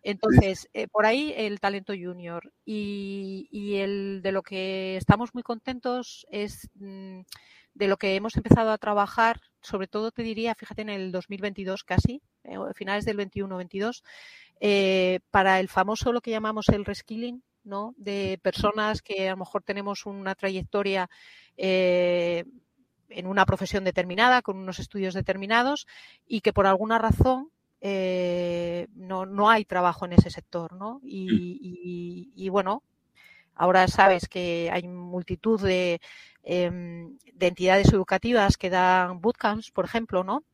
Entonces, 0.02 0.68
eh, 0.72 0.88
por 0.88 1.06
ahí 1.06 1.34
el 1.36 1.60
talento 1.60 1.92
junior 1.92 2.52
y, 2.64 3.48
y, 3.50 3.76
el 3.76 4.20
de 4.22 4.32
lo 4.32 4.42
que 4.42 4.96
estamos 4.96 5.34
muy 5.34 5.42
contentos 5.42 6.26
es 6.30 6.68
mmm, 6.74 7.20
de 7.74 7.88
lo 7.88 7.96
que 7.96 8.14
hemos 8.14 8.36
empezado 8.36 8.70
a 8.70 8.78
trabajar, 8.78 9.40
sobre 9.60 9.88
todo 9.88 10.12
te 10.12 10.22
diría, 10.22 10.54
fíjate, 10.54 10.82
en 10.82 10.90
el 10.90 11.12
2022 11.12 11.82
casi, 11.84 12.22
eh, 12.44 12.58
finales 12.74 13.04
del 13.04 13.18
21-22, 13.18 14.02
eh, 14.60 15.20
para 15.30 15.60
el 15.60 15.68
famoso 15.68 16.12
lo 16.12 16.20
que 16.20 16.30
llamamos 16.30 16.68
el 16.68 16.84
reskilling, 16.84 17.42
¿no? 17.64 17.94
De 17.96 18.38
personas 18.42 19.02
que 19.02 19.28
a 19.28 19.32
lo 19.32 19.38
mejor 19.38 19.62
tenemos 19.62 20.06
una 20.06 20.34
trayectoria 20.34 21.08
eh, 21.56 22.44
en 23.08 23.26
una 23.26 23.46
profesión 23.46 23.84
determinada, 23.84 24.42
con 24.42 24.58
unos 24.58 24.78
estudios 24.78 25.14
determinados 25.14 25.86
y 26.26 26.40
que 26.40 26.52
por 26.52 26.66
alguna 26.66 26.98
razón 26.98 27.50
eh, 27.80 28.88
no, 28.94 29.26
no, 29.26 29.50
hay 29.50 29.64
trabajo 29.64 30.06
en 30.06 30.14
ese 30.14 30.30
sector, 30.30 30.72
¿no? 30.72 31.00
Y, 31.04 32.32
y, 32.34 32.48
bueno, 32.48 32.82
ahora 33.54 33.86
sabes 33.88 34.26
que 34.26 34.70
hay 34.72 34.88
multitud 34.88 35.60
de, 35.60 36.00
eh, 36.44 36.70
de 37.34 37.46
entidades 37.46 37.92
educativas 37.92 38.56
que 38.56 38.70
dan 38.70 39.20
bootcamps, 39.20 39.70
por 39.70 39.84
ejemplo, 39.84 40.24
¿no? 40.24 40.44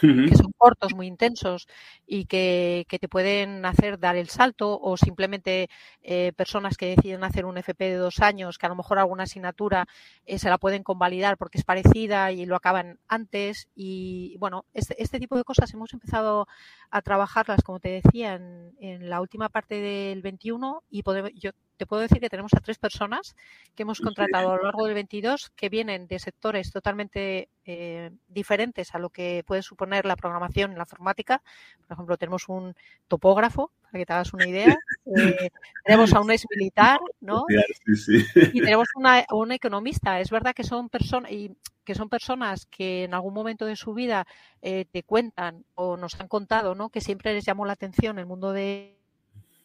Que 0.00 0.36
son 0.36 0.52
cortos, 0.56 0.94
muy 0.94 1.06
intensos 1.06 1.68
y 2.06 2.24
que, 2.24 2.86
que, 2.88 2.98
te 2.98 3.08
pueden 3.08 3.64
hacer 3.64 3.98
dar 3.98 4.16
el 4.16 4.28
salto 4.28 4.78
o 4.80 4.96
simplemente 4.96 5.68
eh, 6.02 6.32
personas 6.34 6.76
que 6.76 6.94
deciden 6.96 7.24
hacer 7.24 7.44
un 7.44 7.58
FP 7.58 7.84
de 7.84 7.96
dos 7.96 8.20
años, 8.20 8.58
que 8.58 8.66
a 8.66 8.68
lo 8.68 8.76
mejor 8.76 8.98
alguna 8.98 9.24
asignatura 9.24 9.86
eh, 10.24 10.38
se 10.38 10.48
la 10.48 10.58
pueden 10.58 10.82
convalidar 10.82 11.36
porque 11.36 11.58
es 11.58 11.64
parecida 11.64 12.32
y 12.32 12.46
lo 12.46 12.56
acaban 12.56 12.98
antes. 13.06 13.68
Y 13.74 14.36
bueno, 14.38 14.64
este, 14.72 15.00
este 15.02 15.20
tipo 15.20 15.36
de 15.36 15.44
cosas 15.44 15.72
hemos 15.74 15.92
empezado 15.92 16.46
a 16.90 17.02
trabajarlas, 17.02 17.62
como 17.62 17.80
te 17.80 18.00
decía, 18.02 18.34
en, 18.34 18.72
en 18.80 19.10
la 19.10 19.20
última 19.20 19.48
parte 19.50 19.80
del 19.80 20.22
21 20.22 20.84
y 20.90 21.02
podemos, 21.02 21.30
yo 21.34 21.50
te 21.82 21.86
puedo 21.86 22.02
decir 22.02 22.20
que 22.20 22.30
tenemos 22.30 22.54
a 22.54 22.60
tres 22.60 22.78
personas 22.78 23.34
que 23.74 23.82
hemos 23.82 24.00
contratado 24.00 24.52
a 24.52 24.56
lo 24.56 24.62
largo 24.62 24.84
del 24.84 24.94
22 24.94 25.50
que 25.56 25.68
vienen 25.68 26.06
de 26.06 26.20
sectores 26.20 26.70
totalmente 26.70 27.48
eh, 27.64 28.12
diferentes 28.28 28.94
a 28.94 29.00
lo 29.00 29.10
que 29.10 29.42
puede 29.44 29.62
suponer 29.62 30.06
la 30.06 30.14
programación 30.14 30.70
en 30.70 30.78
la 30.78 30.84
informática. 30.84 31.42
Por 31.88 31.94
ejemplo, 31.94 32.16
tenemos 32.16 32.48
un 32.48 32.76
topógrafo, 33.08 33.72
para 33.82 33.98
que 33.98 34.06
te 34.06 34.12
hagas 34.12 34.32
una 34.32 34.46
idea. 34.46 34.78
Eh, 35.04 35.50
tenemos 35.84 36.14
a 36.14 36.20
un 36.20 36.30
ex 36.30 36.46
militar, 36.48 37.00
¿no? 37.20 37.44
Sí, 37.84 37.96
sí. 37.96 38.26
Y 38.54 38.60
tenemos 38.60 38.86
una, 38.94 39.26
un 39.32 39.50
economista. 39.50 40.20
Es 40.20 40.30
verdad 40.30 40.54
que 40.54 40.62
son 40.62 40.88
personas 40.88 41.32
y 41.32 41.50
que 41.84 41.96
son 41.96 42.08
personas 42.08 42.66
que 42.66 43.02
en 43.04 43.14
algún 43.14 43.34
momento 43.34 43.66
de 43.66 43.74
su 43.74 43.92
vida 43.92 44.24
eh, 44.62 44.84
te 44.90 45.02
cuentan 45.02 45.64
o 45.74 45.96
nos 45.96 46.18
han 46.20 46.28
contado, 46.28 46.76
¿no? 46.76 46.90
Que 46.90 47.00
siempre 47.00 47.34
les 47.34 47.44
llamó 47.44 47.66
la 47.66 47.72
atención 47.72 48.20
el 48.20 48.26
mundo 48.26 48.52
de 48.52 48.96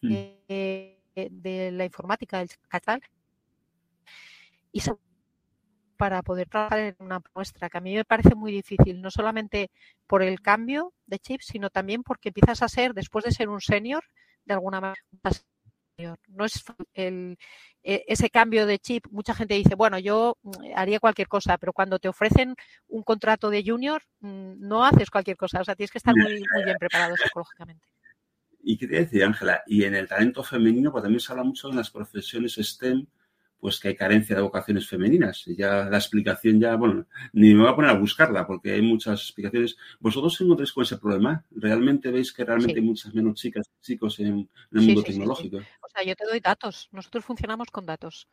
eh, 0.02 0.97
de 1.30 1.72
la 1.72 1.84
informática 1.84 2.38
del 2.38 2.48
catalán 2.68 3.00
y 4.72 4.80
para 5.96 6.22
poder 6.22 6.48
trabajar 6.48 6.78
en 6.78 6.96
una 7.00 7.20
muestra 7.34 7.68
que 7.68 7.76
a 7.76 7.80
mí 7.80 7.94
me 7.94 8.04
parece 8.04 8.36
muy 8.36 8.52
difícil, 8.52 9.02
no 9.02 9.10
solamente 9.10 9.70
por 10.06 10.22
el 10.22 10.40
cambio 10.40 10.94
de 11.06 11.18
chip, 11.18 11.40
sino 11.42 11.70
también 11.70 12.04
porque 12.04 12.28
empiezas 12.28 12.62
a 12.62 12.68
ser, 12.68 12.94
después 12.94 13.24
de 13.24 13.32
ser 13.32 13.48
un 13.48 13.60
senior, 13.60 14.04
de 14.44 14.54
alguna 14.54 14.80
manera, 14.80 15.02
no 16.28 16.44
es 16.44 16.64
el, 16.94 17.36
e, 17.82 18.04
ese 18.06 18.30
cambio 18.30 18.64
de 18.66 18.78
chip, 18.78 19.06
mucha 19.10 19.34
gente 19.34 19.54
dice, 19.54 19.74
bueno, 19.74 19.98
yo 19.98 20.36
mm, 20.42 20.50
haría 20.76 21.00
cualquier 21.00 21.26
cosa, 21.26 21.58
pero 21.58 21.72
cuando 21.72 21.98
te 21.98 22.08
ofrecen 22.08 22.54
un 22.86 23.02
contrato 23.02 23.50
de 23.50 23.64
junior, 23.66 24.00
mm, 24.20 24.60
no 24.60 24.84
haces 24.84 25.10
cualquier 25.10 25.36
cosa, 25.36 25.60
o 25.60 25.64
sea, 25.64 25.74
tienes 25.74 25.90
que 25.90 25.98
estar 25.98 26.14
muy, 26.14 26.44
muy 26.54 26.64
bien 26.64 26.76
preparado 26.78 27.16
psicológicamente. 27.16 27.84
Y 28.60 28.76
quería 28.76 29.00
decir, 29.00 29.24
Ángela, 29.24 29.62
y 29.66 29.84
en 29.84 29.94
el 29.94 30.08
talento 30.08 30.42
femenino, 30.42 30.90
pues 30.92 31.02
también 31.02 31.20
se 31.20 31.32
habla 31.32 31.44
mucho 31.44 31.70
en 31.70 31.76
las 31.76 31.90
profesiones 31.90 32.54
STEM, 32.54 33.06
pues 33.60 33.80
que 33.80 33.88
hay 33.88 33.96
carencia 33.96 34.36
de 34.36 34.42
vocaciones 34.42 34.88
femeninas. 34.88 35.46
Y 35.46 35.56
ya 35.56 35.88
la 35.90 35.96
explicación 35.96 36.60
ya, 36.60 36.76
bueno, 36.76 37.06
ni 37.32 37.54
me 37.54 37.62
voy 37.62 37.72
a 37.72 37.74
poner 37.74 37.90
a 37.90 37.98
buscarla 37.98 38.46
porque 38.46 38.72
hay 38.72 38.82
muchas 38.82 39.20
explicaciones. 39.20 39.76
¿Vosotros 40.00 40.34
os 40.34 40.40
encontráis 40.40 40.72
con 40.72 40.84
ese 40.84 40.98
problema? 40.98 41.44
¿Realmente 41.50 42.10
veis 42.10 42.32
que 42.32 42.44
realmente 42.44 42.74
sí. 42.74 42.80
hay 42.80 42.86
muchas 42.86 43.14
menos 43.14 43.34
chicas 43.34 43.68
y 43.68 43.80
chicos 43.84 44.18
en, 44.20 44.26
en 44.26 44.48
el 44.72 44.80
sí, 44.80 44.86
mundo 44.86 45.00
sí, 45.02 45.06
tecnológico? 45.08 45.56
O 45.56 45.88
sea, 45.88 46.04
yo 46.04 46.14
te 46.14 46.24
doy 46.24 46.40
datos. 46.40 46.88
Nosotros 46.92 47.24
funcionamos 47.24 47.68
con 47.70 47.86
datos. 47.86 48.28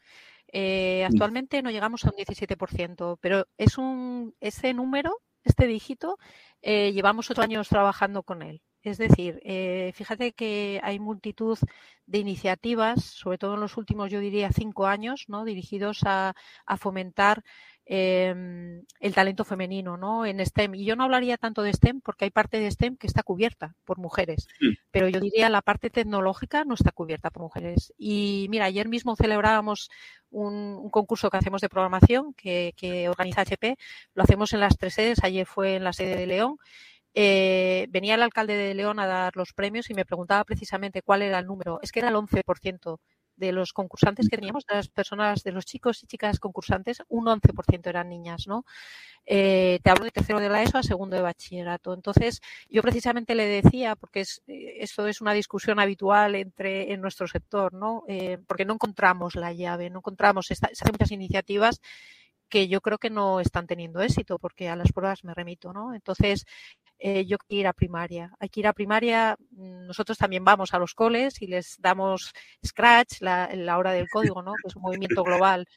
Eh, 0.51 1.03
actualmente 1.03 1.61
no 1.61 1.71
llegamos 1.71 2.05
a 2.05 2.11
un 2.11 2.15
17%, 2.15 3.17
pero 3.19 3.47
es 3.57 3.77
un, 3.77 4.35
ese 4.39 4.73
número, 4.73 5.21
este 5.43 5.67
dígito, 5.67 6.17
eh, 6.61 6.91
llevamos 6.93 7.29
ocho 7.31 7.41
años 7.41 7.67
trabajando 7.67 8.23
con 8.23 8.41
él. 8.41 8.61
Es 8.85 8.99
decir, 8.99 9.41
eh, 9.43 9.91
fíjate 9.95 10.33
que 10.33 10.79
hay 10.83 10.99
multitud 10.99 11.57
de 12.05 12.19
iniciativas, 12.19 13.03
sobre 13.03 13.39
todo 13.39 13.55
en 13.55 13.61
los 13.61 13.77
últimos, 13.77 14.11
yo 14.11 14.19
diría, 14.19 14.51
cinco 14.51 14.85
años, 14.85 15.25
¿no? 15.27 15.43
dirigidos 15.43 16.03
a, 16.05 16.35
a 16.65 16.77
fomentar 16.77 17.43
eh, 17.87 18.81
el 18.99 19.13
talento 19.13 19.43
femenino 19.43 19.97
¿no? 19.97 20.25
en 20.25 20.43
STEM. 20.43 20.75
Y 20.75 20.85
yo 20.85 20.95
no 20.95 21.03
hablaría 21.03 21.37
tanto 21.37 21.61
de 21.61 21.73
STEM 21.73 22.01
porque 22.01 22.25
hay 22.25 22.31
parte 22.31 22.59
de 22.59 22.69
STEM 22.71 22.97
que 22.97 23.07
está 23.07 23.23
cubierta 23.23 23.75
por 23.85 23.97
mujeres, 23.99 24.47
sí. 24.59 24.77
pero 24.91 25.07
yo 25.07 25.19
diría 25.19 25.49
la 25.49 25.61
parte 25.61 25.89
tecnológica 25.89 26.63
no 26.63 26.73
está 26.73 26.91
cubierta 26.91 27.29
por 27.29 27.43
mujeres. 27.43 27.93
Y 27.97 28.47
mira, 28.49 28.65
ayer 28.65 28.87
mismo 28.87 29.15
celebrábamos 29.15 29.89
un, 30.31 30.53
un 30.53 30.89
concurso 30.89 31.29
que 31.29 31.37
hacemos 31.37 31.61
de 31.61 31.69
programación 31.69 32.33
que, 32.33 32.73
que 32.75 33.07
organiza 33.09 33.41
HP, 33.41 33.77
lo 34.13 34.23
hacemos 34.23 34.53
en 34.53 34.59
las 34.59 34.77
tres 34.77 34.95
sedes, 34.95 35.23
ayer 35.23 35.45
fue 35.45 35.75
en 35.75 35.83
la 35.83 35.93
sede 35.93 36.15
de 36.17 36.27
León 36.27 36.57
eh, 37.15 37.87
venía 37.89 38.15
el 38.15 38.21
alcalde 38.21 38.57
de 38.57 38.73
León 38.73 38.99
a 38.99 39.07
dar 39.07 39.37
los 39.37 39.53
premios 39.53 39.89
y 39.89 39.93
me 39.93 40.05
preguntaba 40.05 40.43
precisamente 40.43 41.01
cuál 41.01 41.21
era 41.21 41.39
el 41.39 41.45
número. 41.45 41.79
Es 41.81 41.93
que 41.93 41.99
era 41.99 42.09
el 42.09 42.15
11% 42.15 42.99
de 43.37 43.51
los 43.51 43.73
concursantes 43.73 44.29
que 44.29 44.37
teníamos, 44.37 44.65
de 44.65 44.75
las 44.75 44.89
personas, 44.89 45.43
de 45.43 45.51
los 45.51 45.65
chicos 45.65 46.03
y 46.03 46.07
chicas 46.07 46.39
concursantes, 46.39 47.03
un 47.09 47.27
11% 47.27 47.87
eran 47.87 48.09
niñas, 48.09 48.45
¿no? 48.47 48.65
Eh, 49.25 49.79
te 49.83 49.89
hablo 49.89 50.05
de 50.05 50.11
tercero 50.11 50.39
de 50.39 50.49
la 50.49 50.61
ESO 50.61 50.77
a 50.77 50.83
segundo 50.83 51.15
de 51.15 51.21
bachillerato. 51.21 51.93
Entonces, 51.93 52.41
yo 52.69 52.81
precisamente 52.81 53.33
le 53.35 53.45
decía, 53.45 53.95
porque 53.95 54.21
es, 54.21 54.41
esto 54.47 55.07
es 55.07 55.21
una 55.21 55.33
discusión 55.33 55.79
habitual 55.79 56.35
entre 56.35 56.93
en 56.93 57.01
nuestro 57.01 57.27
sector, 57.27 57.73
¿no? 57.73 58.03
Eh, 58.07 58.37
porque 58.47 58.65
no 58.65 58.73
encontramos 58.73 59.35
la 59.35 59.53
llave, 59.53 59.89
no 59.89 59.99
encontramos, 59.99 60.51
esta, 60.51 60.67
se 60.67 60.83
hacen 60.83 60.93
muchas 60.93 61.11
iniciativas 61.11 61.81
que 62.49 62.67
yo 62.67 62.81
creo 62.81 62.97
que 62.99 63.09
no 63.09 63.39
están 63.39 63.67
teniendo 63.67 64.01
éxito, 64.01 64.37
porque 64.39 64.69
a 64.69 64.75
las 64.75 64.91
pruebas 64.91 65.23
me 65.23 65.33
remito, 65.33 65.73
¿no? 65.73 65.93
Entonces, 65.93 66.45
eh, 66.99 67.25
yo 67.25 67.37
quiero 67.37 67.61
ir 67.61 67.67
a 67.67 67.73
primaria. 67.73 68.31
Hay 68.39 68.49
que 68.49 68.59
ir 68.61 68.67
a 68.67 68.73
primaria, 68.73 69.35
mm, 69.51 69.87
nosotros 69.87 70.17
también 70.17 70.43
vamos 70.43 70.73
a 70.73 70.79
los 70.79 70.93
coles 70.93 71.41
y 71.41 71.47
les 71.47 71.75
damos 71.79 72.33
Scratch, 72.65 73.21
la, 73.21 73.49
la 73.53 73.77
hora 73.77 73.91
del 73.91 74.07
código, 74.35 74.41
¿no? 74.41 74.53
que 74.53 74.67
es 74.67 74.75
un 74.75 74.83
movimiento 74.83 75.23
global. 75.23 75.67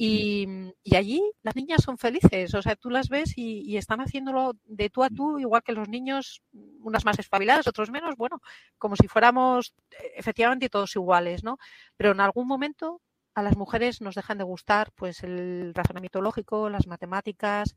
Y, 0.00 0.46
y, 0.84 0.94
allí 0.94 1.20
las 1.42 1.56
niñas 1.56 1.82
son 1.82 1.98
felices, 1.98 2.54
o 2.54 2.62
sea, 2.62 2.76
tú 2.76 2.88
las 2.88 3.08
ves 3.08 3.36
y, 3.36 3.62
y, 3.68 3.78
están 3.78 4.00
haciéndolo 4.00 4.52
de 4.64 4.90
tú 4.90 5.02
a 5.02 5.10
tú, 5.10 5.40
igual 5.40 5.64
que 5.64 5.72
los 5.72 5.88
niños, 5.88 6.40
unas 6.82 7.04
más 7.04 7.18
espabiladas, 7.18 7.66
otros 7.66 7.90
menos, 7.90 8.14
bueno, 8.16 8.40
como 8.78 8.94
si 8.94 9.08
fuéramos 9.08 9.74
eh, 9.90 10.12
efectivamente 10.14 10.68
todos 10.68 10.94
iguales, 10.94 11.42
¿no? 11.42 11.58
Pero 11.96 12.12
en 12.12 12.20
algún 12.20 12.46
momento 12.46 13.02
a 13.34 13.42
las 13.42 13.56
mujeres 13.56 14.00
nos 14.00 14.14
dejan 14.14 14.38
de 14.38 14.44
gustar 14.44 14.92
pues 14.94 15.22
el 15.22 15.72
razonamiento 15.74 16.20
lógico, 16.20 16.68
las 16.68 16.86
matemáticas, 16.86 17.76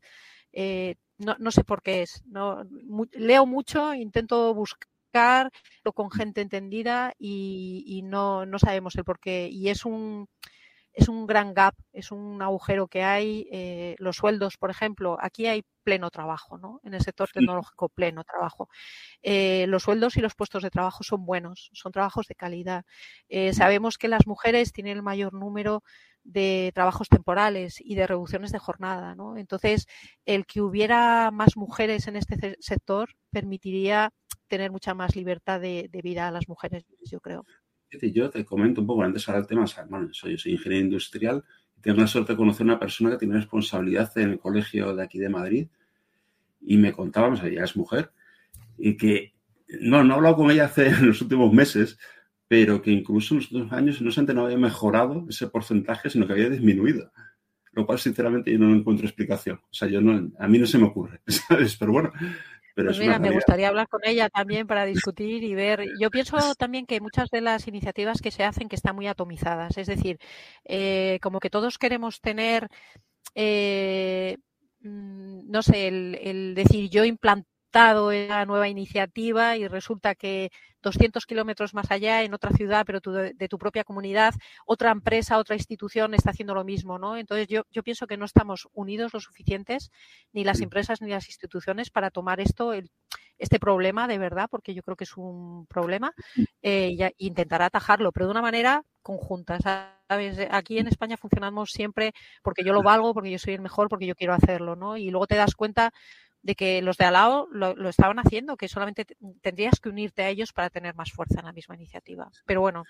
eh, 0.52 0.96
no, 1.18 1.36
no, 1.38 1.50
sé 1.50 1.64
por 1.64 1.82
qué 1.82 2.02
es. 2.02 2.22
No, 2.26 2.64
mu 2.84 3.06
leo 3.12 3.46
mucho, 3.46 3.94
intento 3.94 4.54
buscar 4.54 5.50
con 5.94 6.10
gente 6.10 6.40
entendida 6.40 7.12
y, 7.18 7.84
y 7.86 8.02
no, 8.02 8.46
no, 8.46 8.58
sabemos 8.58 8.96
el 8.96 9.04
por 9.04 9.20
qué. 9.20 9.48
Y 9.50 9.68
es 9.68 9.84
un, 9.84 10.28
es 10.92 11.08
un 11.08 11.26
gran 11.26 11.54
gap, 11.54 11.74
es 11.92 12.10
un 12.10 12.42
agujero 12.42 12.86
que 12.86 13.02
hay. 13.02 13.48
Eh, 13.50 13.96
los 13.98 14.16
sueldos, 14.16 14.56
por 14.58 14.70
ejemplo, 14.70 15.16
aquí 15.20 15.46
hay 15.46 15.64
pleno 15.82 16.10
trabajo, 16.10 16.58
¿no? 16.58 16.80
En 16.84 16.94
el 16.94 17.00
sector 17.02 17.28
tecnológico, 17.32 17.88
pleno 17.88 18.24
trabajo. 18.24 18.68
Eh, 19.22 19.66
los 19.68 19.84
sueldos 19.84 20.16
y 20.16 20.20
los 20.20 20.34
puestos 20.34 20.62
de 20.62 20.70
trabajo 20.70 21.02
son 21.02 21.24
buenos, 21.24 21.70
son 21.72 21.92
trabajos 21.92 22.26
de 22.28 22.34
calidad. 22.34 22.84
Eh, 23.28 23.52
sabemos 23.54 23.98
que 23.98 24.08
las 24.08 24.26
mujeres 24.26 24.72
tienen 24.72 24.98
el 24.98 25.02
mayor 25.02 25.32
número 25.32 25.82
de 26.24 26.70
trabajos 26.74 27.08
temporales 27.08 27.80
y 27.80 27.94
de 27.96 28.06
reducciones 28.06 28.52
de 28.52 28.58
jornada, 28.58 29.14
¿no? 29.14 29.36
Entonces, 29.36 29.86
el 30.24 30.46
que 30.46 30.60
hubiera 30.60 31.30
más 31.32 31.56
mujeres 31.56 32.06
en 32.06 32.16
este 32.16 32.56
sector 32.60 33.10
permitiría 33.30 34.12
tener 34.46 34.70
mucha 34.70 34.94
más 34.94 35.16
libertad 35.16 35.60
de, 35.60 35.88
de 35.90 36.02
vida 36.02 36.28
a 36.28 36.30
las 36.30 36.48
mujeres, 36.48 36.84
yo 37.10 37.20
creo. 37.20 37.44
Yo 38.00 38.30
te 38.30 38.44
comento 38.44 38.80
un 38.80 38.86
poco 38.86 39.02
antes 39.02 39.28
ahora 39.28 39.40
el 39.40 39.46
tema, 39.46 39.66
bueno, 39.88 40.08
soy, 40.12 40.38
soy 40.38 40.52
ingeniero 40.52 40.84
industrial 40.84 41.44
y 41.76 41.80
tengo 41.82 42.00
la 42.00 42.06
suerte 42.06 42.32
de 42.32 42.36
conocer 42.36 42.62
a 42.62 42.70
una 42.70 42.78
persona 42.78 43.10
que 43.10 43.18
tiene 43.18 43.34
responsabilidad 43.34 44.10
en 44.16 44.30
el 44.30 44.38
colegio 44.38 44.94
de 44.94 45.02
aquí 45.02 45.18
de 45.18 45.28
Madrid 45.28 45.68
y 46.60 46.76
me 46.76 46.92
contaba, 46.92 47.28
o 47.28 47.36
sea, 47.36 47.48
ella 47.48 47.64
es 47.64 47.76
mujer, 47.76 48.12
y 48.78 48.96
que, 48.96 49.34
no, 49.80 50.04
no 50.04 50.14
he 50.14 50.16
hablado 50.16 50.36
con 50.36 50.50
ella 50.50 50.66
hace 50.66 50.86
en 50.88 51.08
los 51.08 51.20
últimos 51.20 51.52
meses, 51.52 51.98
pero 52.48 52.82
que 52.82 52.90
incluso 52.90 53.34
en 53.34 53.40
los 53.40 53.50
últimos 53.50 53.72
años 53.72 54.00
no 54.00 54.10
solamente 54.10 54.34
no 54.34 54.44
había 54.44 54.58
mejorado 54.58 55.26
ese 55.28 55.46
porcentaje, 55.48 56.10
sino 56.10 56.26
que 56.26 56.34
había 56.34 56.50
disminuido. 56.50 57.10
Lo 57.72 57.86
cual, 57.86 57.98
sinceramente, 57.98 58.52
yo 58.52 58.58
no 58.58 58.74
encuentro 58.74 59.06
explicación. 59.06 59.56
O 59.56 59.72
sea, 59.72 59.88
yo 59.88 60.02
no, 60.02 60.30
a 60.38 60.48
mí 60.48 60.58
no 60.58 60.66
se 60.66 60.76
me 60.76 60.84
ocurre, 60.84 61.22
¿sabes? 61.26 61.76
Pero 61.76 61.92
bueno, 61.92 62.12
pero 62.74 62.88
pues 62.88 62.98
mira, 62.98 63.18
me 63.18 63.30
gustaría 63.30 63.68
hablar 63.68 63.88
con 63.88 64.00
ella 64.04 64.28
también 64.28 64.66
para 64.66 64.84
discutir 64.84 65.44
y 65.44 65.54
ver. 65.54 65.84
Yo 66.00 66.10
pienso 66.10 66.54
también 66.54 66.86
que 66.86 67.00
muchas 67.00 67.28
de 67.30 67.40
las 67.40 67.68
iniciativas 67.68 68.20
que 68.20 68.30
se 68.30 68.44
hacen 68.44 68.68
que 68.68 68.76
están 68.76 68.96
muy 68.96 69.06
atomizadas, 69.06 69.76
es 69.78 69.86
decir, 69.86 70.18
eh, 70.64 71.18
como 71.22 71.40
que 71.40 71.50
todos 71.50 71.78
queremos 71.78 72.20
tener, 72.20 72.68
eh, 73.34 74.38
no 74.80 75.62
sé, 75.62 75.88
el, 75.88 76.18
el 76.22 76.54
decir 76.54 76.90
yo 76.90 77.04
implantado 77.04 77.51
en 77.74 78.28
la 78.28 78.44
nueva 78.44 78.68
iniciativa 78.68 79.56
y 79.56 79.66
resulta 79.66 80.14
que 80.14 80.50
200 80.82 81.24
kilómetros 81.26 81.74
más 81.74 81.90
allá, 81.90 82.22
en 82.22 82.34
otra 82.34 82.50
ciudad, 82.50 82.84
pero 82.84 83.00
tu, 83.00 83.12
de, 83.12 83.48
tu 83.48 83.58
propia 83.58 83.84
comunidad, 83.84 84.34
otra 84.66 84.90
empresa, 84.90 85.38
otra 85.38 85.56
institución 85.56 86.12
está 86.14 86.30
haciendo 86.30 86.54
lo 86.54 86.64
mismo, 86.64 86.98
¿no? 86.98 87.16
Entonces 87.16 87.46
yo, 87.48 87.62
yo 87.70 87.82
pienso 87.82 88.06
que 88.06 88.16
no 88.16 88.24
estamos 88.24 88.68
unidos 88.72 89.14
lo 89.14 89.20
suficientes, 89.20 89.90
ni 90.32 90.44
las 90.44 90.60
empresas 90.60 91.00
ni 91.00 91.10
las 91.10 91.28
instituciones, 91.28 91.90
para 91.90 92.10
tomar 92.10 92.40
esto, 92.40 92.72
el, 92.72 92.90
este 93.38 93.58
problema 93.60 94.08
de 94.08 94.18
verdad, 94.18 94.48
porque 94.50 94.74
yo 94.74 94.82
creo 94.82 94.96
que 94.96 95.04
es 95.04 95.16
un 95.16 95.66
problema, 95.66 96.12
eh, 96.62 96.90
y, 96.92 97.02
y 97.02 97.28
intentar 97.28 97.62
atajarlo, 97.62 98.12
pero 98.12 98.26
de 98.26 98.32
una 98.32 98.42
manera 98.42 98.82
conjunta, 99.02 99.58
¿sabes? 99.60 100.38
Aquí 100.50 100.78
en 100.78 100.88
España 100.88 101.16
funcionamos 101.16 101.70
siempre 101.70 102.12
porque 102.42 102.64
yo 102.64 102.72
lo 102.72 102.82
valgo, 102.82 103.14
porque 103.14 103.30
yo 103.30 103.38
soy 103.38 103.54
el 103.54 103.60
mejor, 103.60 103.88
porque 103.88 104.06
yo 104.06 104.14
quiero 104.14 104.34
hacerlo, 104.34 104.76
¿no? 104.76 104.96
Y 104.96 105.10
luego 105.10 105.26
te 105.26 105.36
das 105.36 105.54
cuenta 105.54 105.92
de 106.42 106.54
que 106.56 106.82
los 106.82 106.96
de 106.96 107.04
al 107.04 107.12
lado 107.12 107.48
lo, 107.52 107.74
lo, 107.76 107.88
estaban 107.88 108.18
haciendo, 108.18 108.56
que 108.56 108.68
solamente 108.68 109.06
tendrías 109.40 109.78
que 109.80 109.88
unirte 109.88 110.22
a 110.22 110.28
ellos 110.28 110.52
para 110.52 110.70
tener 110.70 110.94
más 110.94 111.12
fuerza 111.12 111.38
en 111.38 111.46
la 111.46 111.52
misma 111.52 111.76
iniciativa. 111.76 112.28
Pero 112.44 112.60
bueno, 112.60 112.84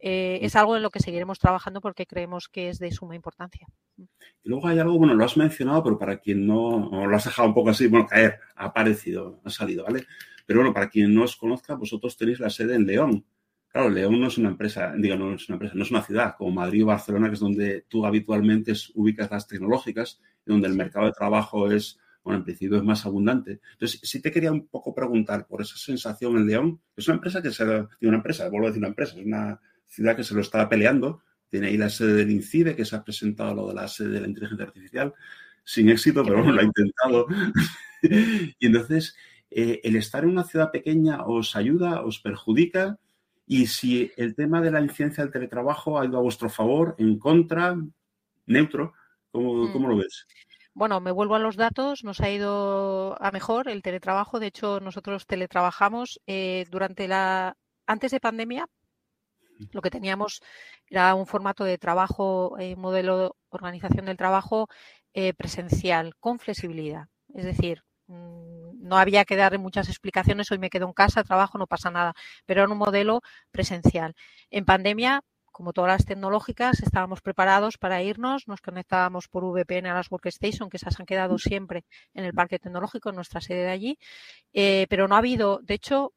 eh, 0.00 0.38
es 0.42 0.56
algo 0.56 0.76
en 0.76 0.82
lo 0.82 0.90
que 0.90 1.00
seguiremos 1.00 1.38
trabajando 1.38 1.80
porque 1.80 2.06
creemos 2.06 2.48
que 2.48 2.68
es 2.68 2.78
de 2.78 2.92
suma 2.92 3.16
importancia. 3.16 3.66
Y 3.96 4.48
luego 4.48 4.68
hay 4.68 4.78
algo, 4.78 4.98
bueno, 4.98 5.14
lo 5.14 5.24
has 5.24 5.36
mencionado, 5.36 5.82
pero 5.82 5.98
para 5.98 6.18
quien 6.18 6.46
no, 6.46 6.90
lo 7.06 7.16
has 7.16 7.24
dejado 7.24 7.48
un 7.48 7.54
poco 7.54 7.70
así, 7.70 7.86
bueno, 7.86 8.06
caer, 8.06 8.40
ha 8.56 8.66
aparecido, 8.66 9.40
ha 9.44 9.50
salido, 9.50 9.84
¿vale? 9.84 10.06
Pero 10.44 10.60
bueno, 10.60 10.74
para 10.74 10.90
quien 10.90 11.14
no 11.14 11.24
os 11.24 11.36
conozca, 11.36 11.74
vosotros 11.74 12.16
tenéis 12.16 12.40
la 12.40 12.50
sede 12.50 12.74
en 12.74 12.86
León. 12.86 13.24
Claro, 13.68 13.88
León 13.88 14.20
no 14.20 14.26
es 14.26 14.36
una 14.36 14.50
empresa, 14.50 14.92
digo, 14.98 15.16
no 15.16 15.34
es 15.34 15.48
una 15.48 15.54
empresa, 15.54 15.74
no 15.74 15.82
es 15.82 15.90
una 15.90 16.02
ciudad 16.02 16.34
como 16.36 16.50
Madrid 16.50 16.82
o 16.82 16.88
Barcelona, 16.88 17.28
que 17.28 17.34
es 17.34 17.40
donde 17.40 17.86
tú 17.88 18.04
habitualmente 18.04 18.74
ubicas 18.94 19.30
las 19.30 19.46
tecnológicas, 19.46 20.20
y 20.44 20.50
donde 20.50 20.68
el 20.68 20.74
mercado 20.74 21.06
de 21.06 21.12
trabajo 21.12 21.70
es 21.70 21.98
bueno, 22.22 22.38
en 22.38 22.44
principio 22.44 22.76
es 22.76 22.84
más 22.84 23.04
abundante. 23.04 23.60
Entonces, 23.72 24.00
sí 24.02 24.20
te 24.20 24.30
quería 24.30 24.52
un 24.52 24.68
poco 24.68 24.94
preguntar 24.94 25.46
por 25.46 25.60
esa 25.60 25.76
sensación 25.76 26.36
en 26.36 26.46
León. 26.46 26.80
Es 26.96 27.08
una 27.08 27.16
empresa 27.16 27.42
que 27.42 27.50
se, 27.50 27.64
una 27.64 28.16
empresa, 28.16 28.48
vuelvo 28.48 28.66
a 28.66 28.70
decir 28.70 28.80
una 28.80 28.88
empresa, 28.88 29.18
es 29.18 29.26
una 29.26 29.60
ciudad 29.86 30.16
que 30.16 30.24
se 30.24 30.34
lo 30.34 30.40
está 30.40 30.68
peleando. 30.68 31.22
Tiene 31.48 31.68
ahí 31.68 31.76
la 31.76 31.90
sede 31.90 32.14
del 32.14 32.30
INCIBE, 32.30 32.76
que 32.76 32.84
se 32.84 32.96
ha 32.96 33.02
presentado 33.02 33.54
lo 33.54 33.68
de 33.68 33.74
la 33.74 33.88
sede 33.88 34.10
de 34.10 34.20
la 34.20 34.28
inteligencia 34.28 34.66
artificial, 34.66 35.12
sin 35.64 35.88
éxito, 35.88 36.22
pero 36.22 36.38
bueno, 36.38 36.52
lo 36.52 36.60
ha 36.60 36.64
intentado. 36.64 37.26
y 38.58 38.66
entonces, 38.66 39.16
eh, 39.50 39.80
el 39.82 39.96
estar 39.96 40.22
en 40.22 40.30
una 40.30 40.44
ciudad 40.44 40.70
pequeña 40.70 41.24
os 41.24 41.56
ayuda, 41.56 42.02
os 42.02 42.20
perjudica. 42.20 42.98
Y 43.46 43.66
si 43.66 44.12
el 44.16 44.36
tema 44.36 44.62
de 44.62 44.70
la 44.70 44.80
incidencia 44.80 45.24
del 45.24 45.32
teletrabajo 45.32 45.98
ha 45.98 46.06
ido 46.06 46.18
a 46.18 46.22
vuestro 46.22 46.48
favor, 46.48 46.94
en 46.98 47.18
contra, 47.18 47.76
neutro, 48.46 48.94
¿cómo, 49.32 49.66
mm. 49.66 49.72
¿cómo 49.72 49.88
lo 49.88 49.96
ves? 49.96 50.26
Bueno, 50.74 51.00
me 51.00 51.10
vuelvo 51.10 51.34
a 51.34 51.38
los 51.38 51.56
datos, 51.56 52.02
nos 52.02 52.20
ha 52.20 52.30
ido 52.30 53.16
a 53.22 53.30
mejor 53.30 53.68
el 53.68 53.82
teletrabajo. 53.82 54.40
De 54.40 54.46
hecho, 54.46 54.80
nosotros 54.80 55.26
teletrabajamos 55.26 56.20
eh, 56.26 56.64
durante 56.70 57.08
la. 57.08 57.56
Antes 57.86 58.12
de 58.12 58.20
pandemia, 58.20 58.66
lo 59.72 59.82
que 59.82 59.90
teníamos 59.90 60.40
era 60.88 61.14
un 61.14 61.26
formato 61.26 61.64
de 61.64 61.78
trabajo, 61.78 62.56
eh, 62.58 62.76
modelo 62.76 63.18
de 63.18 63.30
organización 63.50 64.06
del 64.06 64.16
trabajo 64.16 64.68
eh, 65.14 65.34
presencial, 65.34 66.14
con 66.20 66.38
flexibilidad. 66.38 67.06
Es 67.34 67.44
decir, 67.44 67.82
mmm, 68.06 68.72
no 68.80 68.96
había 68.98 69.24
que 69.24 69.36
dar 69.36 69.58
muchas 69.58 69.88
explicaciones, 69.88 70.50
hoy 70.50 70.58
me 70.58 70.70
quedo 70.70 70.86
en 70.86 70.92
casa, 70.94 71.22
trabajo, 71.24 71.58
no 71.58 71.66
pasa 71.66 71.90
nada, 71.90 72.14
pero 72.46 72.62
era 72.62 72.72
un 72.72 72.78
modelo 72.78 73.20
presencial. 73.50 74.14
En 74.50 74.64
pandemia 74.64 75.22
como 75.52 75.72
todas 75.72 75.92
las 75.92 76.04
tecnológicas, 76.06 76.80
estábamos 76.82 77.20
preparados 77.20 77.78
para 77.78 78.02
irnos, 78.02 78.48
nos 78.48 78.60
conectábamos 78.60 79.28
por 79.28 79.44
VPN 79.44 79.86
a 79.86 79.94
las 79.94 80.10
workstation, 80.10 80.70
que 80.70 80.78
esas 80.78 80.98
han 80.98 81.06
quedado 81.06 81.38
siempre 81.38 81.84
en 82.14 82.24
el 82.24 82.32
parque 82.32 82.58
tecnológico, 82.58 83.10
en 83.10 83.16
nuestra 83.16 83.40
sede 83.40 83.64
de 83.64 83.70
allí, 83.70 83.98
eh, 84.52 84.86
pero 84.88 85.06
no 85.06 85.14
ha 85.14 85.18
habido, 85.18 85.60
de 85.62 85.74
hecho, 85.74 86.14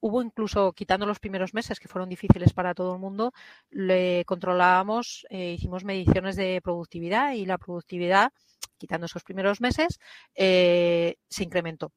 hubo 0.00 0.22
incluso, 0.22 0.72
quitando 0.72 1.06
los 1.06 1.20
primeros 1.20 1.54
meses 1.54 1.78
que 1.78 1.88
fueron 1.88 2.08
difíciles 2.08 2.52
para 2.52 2.74
todo 2.74 2.94
el 2.94 3.00
mundo, 3.00 3.32
le 3.70 4.24
controlábamos, 4.24 5.26
eh, 5.30 5.52
hicimos 5.52 5.84
mediciones 5.84 6.36
de 6.36 6.60
productividad 6.62 7.34
y 7.34 7.46
la 7.46 7.58
productividad, 7.58 8.32
quitando 8.78 9.06
esos 9.06 9.22
primeros 9.22 9.60
meses, 9.60 9.98
eh, 10.34 11.16
se 11.28 11.44
incrementó. 11.44 11.92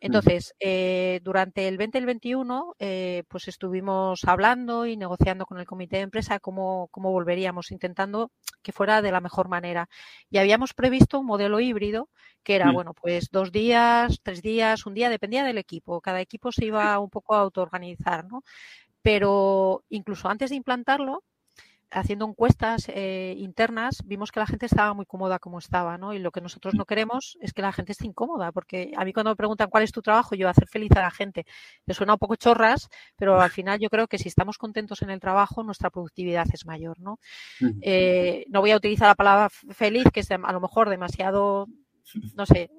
Entonces, 0.00 0.54
eh, 0.60 1.20
durante 1.22 1.66
el 1.66 1.78
20 1.78 1.96
y 1.96 2.00
el 2.00 2.06
21, 2.06 2.74
eh, 2.78 3.22
pues 3.28 3.48
estuvimos 3.48 4.24
hablando 4.24 4.86
y 4.86 4.96
negociando 4.96 5.46
con 5.46 5.58
el 5.58 5.66
comité 5.66 5.96
de 5.96 6.02
empresa 6.02 6.40
cómo, 6.40 6.88
cómo 6.90 7.10
volveríamos, 7.10 7.70
intentando 7.70 8.30
que 8.62 8.72
fuera 8.72 9.00
de 9.00 9.12
la 9.12 9.20
mejor 9.20 9.48
manera. 9.48 9.88
Y 10.30 10.38
habíamos 10.38 10.74
previsto 10.74 11.20
un 11.20 11.26
modelo 11.26 11.60
híbrido 11.60 12.10
que 12.42 12.56
era, 12.56 12.70
mm. 12.70 12.74
bueno, 12.74 12.94
pues 12.94 13.30
dos 13.30 13.50
días, 13.50 14.20
tres 14.22 14.42
días, 14.42 14.84
un 14.86 14.94
día, 14.94 15.08
dependía 15.08 15.44
del 15.44 15.58
equipo. 15.58 16.00
Cada 16.00 16.20
equipo 16.20 16.52
se 16.52 16.66
iba 16.66 16.98
un 16.98 17.10
poco 17.10 17.34
a 17.34 17.40
autoorganizar, 17.40 18.26
¿no? 18.26 18.42
Pero 19.00 19.84
incluso 19.88 20.28
antes 20.28 20.50
de 20.50 20.56
implantarlo, 20.56 21.24
haciendo 21.94 22.26
encuestas 22.26 22.88
eh, 22.88 23.34
internas, 23.38 24.02
vimos 24.04 24.32
que 24.32 24.40
la 24.40 24.46
gente 24.46 24.66
estaba 24.66 24.92
muy 24.94 25.06
cómoda 25.06 25.38
como 25.38 25.58
estaba, 25.58 25.96
¿no? 25.96 26.12
Y 26.12 26.18
lo 26.18 26.32
que 26.32 26.40
nosotros 26.40 26.74
no 26.74 26.84
queremos 26.84 27.38
es 27.40 27.52
que 27.52 27.62
la 27.62 27.72
gente 27.72 27.92
esté 27.92 28.06
incómoda, 28.06 28.52
porque 28.52 28.92
a 28.96 29.04
mí 29.04 29.12
cuando 29.12 29.30
me 29.30 29.36
preguntan 29.36 29.70
cuál 29.70 29.84
es 29.84 29.92
tu 29.92 30.02
trabajo, 30.02 30.34
yo 30.34 30.48
hacer 30.48 30.66
feliz 30.68 30.90
a 30.92 31.02
la 31.02 31.10
gente. 31.10 31.46
Me 31.86 31.94
suena 31.94 32.14
un 32.14 32.18
poco 32.18 32.36
chorras, 32.36 32.88
pero 33.16 33.40
al 33.40 33.50
final 33.50 33.78
yo 33.78 33.88
creo 33.88 34.08
que 34.08 34.18
si 34.18 34.28
estamos 34.28 34.58
contentos 34.58 35.02
en 35.02 35.10
el 35.10 35.20
trabajo, 35.20 35.62
nuestra 35.62 35.90
productividad 35.90 36.46
es 36.52 36.66
mayor, 36.66 37.00
¿no? 37.00 37.18
Eh, 37.80 38.44
no 38.48 38.60
voy 38.60 38.72
a 38.72 38.76
utilizar 38.76 39.08
la 39.08 39.14
palabra 39.14 39.48
feliz, 39.50 40.04
que 40.12 40.20
es 40.20 40.30
a 40.30 40.52
lo 40.52 40.60
mejor 40.60 40.90
demasiado, 40.90 41.68
no 42.34 42.44
sé, 42.44 42.70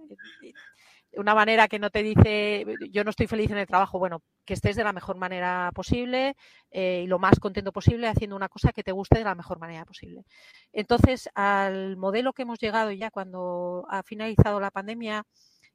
una 1.17 1.35
manera 1.35 1.67
que 1.67 1.79
no 1.79 1.89
te 1.89 2.03
dice 2.03 2.65
yo 2.91 3.03
no 3.03 3.09
estoy 3.09 3.27
feliz 3.27 3.51
en 3.51 3.57
el 3.57 3.67
trabajo, 3.67 3.99
bueno, 3.99 4.21
que 4.45 4.53
estés 4.53 4.75
de 4.75 4.83
la 4.83 4.93
mejor 4.93 5.17
manera 5.17 5.71
posible 5.73 6.35
eh, 6.71 7.01
y 7.03 7.07
lo 7.07 7.19
más 7.19 7.39
contento 7.39 7.71
posible 7.71 8.07
haciendo 8.07 8.35
una 8.35 8.49
cosa 8.49 8.71
que 8.71 8.83
te 8.83 8.91
guste 8.91 9.19
de 9.19 9.23
la 9.23 9.35
mejor 9.35 9.59
manera 9.59 9.85
posible. 9.85 10.25
Entonces, 10.73 11.29
al 11.35 11.97
modelo 11.97 12.33
que 12.33 12.43
hemos 12.43 12.59
llegado 12.59 12.91
ya 12.91 13.11
cuando 13.11 13.85
ha 13.89 14.03
finalizado 14.03 14.59
la 14.59 14.71
pandemia, 14.71 15.23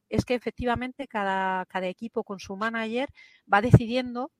es 0.09 0.25
que 0.25 0.35
efectivamente 0.35 1.07
cada, 1.07 1.65
cada 1.65 1.87
equipo 1.87 2.23
con 2.23 2.39
su 2.39 2.55
manager 2.55 3.09
va 3.51 3.61
decidiendo 3.61 4.31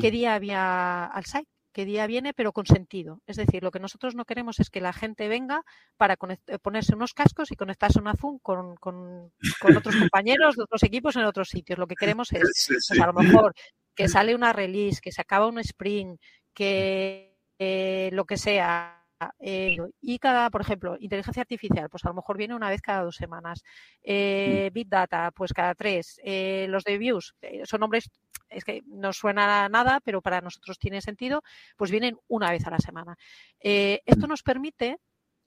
qué 0.00 0.10
día 0.10 0.34
había 0.34 1.06
al 1.06 1.24
site 1.24 1.48
qué 1.72 1.84
día 1.84 2.06
viene, 2.06 2.32
pero 2.34 2.52
con 2.52 2.66
sentido. 2.66 3.20
Es 3.26 3.36
decir, 3.36 3.62
lo 3.62 3.70
que 3.70 3.80
nosotros 3.80 4.14
no 4.14 4.24
queremos 4.24 4.60
es 4.60 4.70
que 4.70 4.80
la 4.80 4.92
gente 4.92 5.28
venga 5.28 5.62
para 5.96 6.16
ponerse 6.16 6.94
unos 6.94 7.14
cascos 7.14 7.50
y 7.50 7.56
conectarse 7.56 8.00
un 8.00 8.12
Zoom 8.16 8.38
con, 8.40 8.76
con, 8.76 9.32
otros 9.76 9.94
compañeros 10.12 10.56
de 10.56 10.62
otros 10.62 10.82
equipos 10.82 11.16
en 11.16 11.24
otros 11.24 11.48
sitios. 11.48 11.78
Lo 11.78 11.86
que 11.86 11.96
queremos 11.96 12.32
es, 12.32 12.68
pues, 12.68 13.00
a 13.00 13.06
lo 13.06 13.12
mejor, 13.12 13.54
que 13.94 14.08
sale 14.08 14.34
una 14.34 14.52
release, 14.52 15.00
que 15.00 15.12
se 15.12 15.20
acaba 15.20 15.46
un 15.46 15.58
sprint, 15.58 16.20
que 16.54 17.36
eh, 17.58 18.10
lo 18.12 18.24
que 18.24 18.36
sea, 18.36 18.97
eh, 19.40 19.76
y 20.00 20.18
cada, 20.18 20.50
por 20.50 20.60
ejemplo, 20.60 20.96
inteligencia 21.00 21.42
artificial, 21.42 21.88
pues 21.88 22.04
a 22.04 22.08
lo 22.08 22.14
mejor 22.14 22.36
viene 22.36 22.54
una 22.54 22.70
vez 22.70 22.80
cada 22.80 23.04
dos 23.04 23.16
semanas. 23.16 23.62
Mm. 24.04 24.72
Big 24.72 24.88
Data, 24.88 25.30
pues 25.32 25.52
cada 25.52 25.74
tres. 25.74 26.20
los 26.24 26.84
de 26.84 26.98
Views, 26.98 27.34
son 27.64 27.80
nombres 27.80 28.10
es 28.50 28.64
que 28.64 28.82
no 28.86 29.12
suena 29.12 29.64
a 29.64 29.68
nada, 29.68 30.00
pero 30.04 30.22
para 30.22 30.40
nosotros 30.40 30.78
tiene 30.78 31.00
sentido, 31.00 31.42
pues 31.76 31.90
vienen 31.90 32.18
una 32.28 32.50
vez 32.50 32.66
a 32.66 32.70
la 32.70 32.78
semana. 32.78 33.16
Eh, 33.60 34.00
esto 34.06 34.26
mm. 34.26 34.30
nos 34.30 34.42
permite 34.42 34.98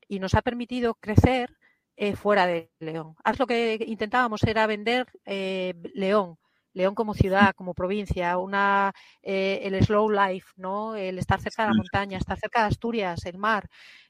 y 0.08 0.20
nos 0.20 0.34
ha 0.36 0.42
permitido 0.42 0.96
crecer 0.96 1.58
eh, 1.96 2.16
fuera 2.16 2.48
de 2.48 2.72
León. 2.80 3.16
Haz 3.24 3.40
lo 3.40 3.48
que 3.48 3.84
intentábamos 3.88 4.44
era 4.44 4.68
vender 4.68 5.08
eh, 5.26 5.74
León. 5.94 6.38
León 6.74 6.96
como 6.96 7.14
ciudad, 7.14 7.54
como 7.56 7.74
provincia, 7.74 8.38
una, 8.38 8.94
el 9.22 9.84
slow 9.84 10.10
life, 10.10 10.48
¿no? 10.56 10.96
El 10.96 11.18
estar 11.20 11.40
cerca 11.42 11.64
de 11.64 11.70
la 11.70 11.76
montaña, 11.76 12.18
estar 12.18 12.38
cerca 12.40 12.62
de 12.62 12.68
Asturias, 12.68 13.26
el 13.26 13.38
mar. 13.38 13.68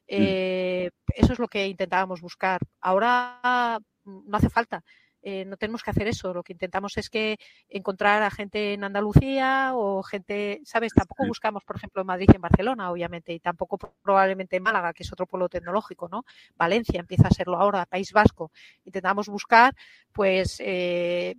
eso 0.08 1.34
es 1.34 1.40
lo 1.40 1.48
que 1.48 1.68
intentábamos 1.68 2.22
buscar. 2.22 2.60
Ahora 2.82 3.80
mm, 4.04 4.30
no 4.30 4.38
hace 4.38 4.50
falta. 4.50 4.84
Eh, 5.24 5.46
no 5.46 5.58
tenemos 5.58 5.84
que 5.84 5.92
hacer 5.92 6.08
eso. 6.08 6.34
Lo 6.34 6.44
que 6.44 6.54
intentamos 6.54 6.98
es 6.98 7.10
que 7.10 7.38
encontrar 7.70 8.24
a 8.24 8.32
gente 8.32 8.74
en 8.74 8.84
Andalucía 8.84 9.72
o 9.76 10.02
gente, 10.04 10.62
¿sabes? 10.66 10.94
Tampoco 10.94 11.26
buscamos, 11.28 11.64
por 11.64 11.76
ejemplo, 11.76 12.02
en 12.02 12.08
Madrid 12.08 12.30
y 12.32 12.36
en 12.36 12.42
Barcelona, 12.42 12.92
obviamente, 12.92 13.34
y 13.34 13.40
tampoco 13.40 13.78
probablemente 13.78 14.56
en 14.58 14.64
Málaga, 14.64 14.94
que 14.94 15.04
es 15.04 15.12
otro 15.14 15.28
pueblo 15.28 15.50
tecnológico, 15.50 16.10
¿no? 16.10 16.24
Valencia 16.56 17.00
empieza 17.00 17.28
a 17.28 17.32
serlo 17.32 17.58
ahora, 17.58 17.86
País 17.86 18.12
Vasco. 18.12 18.52
Intentamos 18.84 19.28
buscar, 19.28 19.76
pues, 20.12 20.58
eh, 20.60 21.36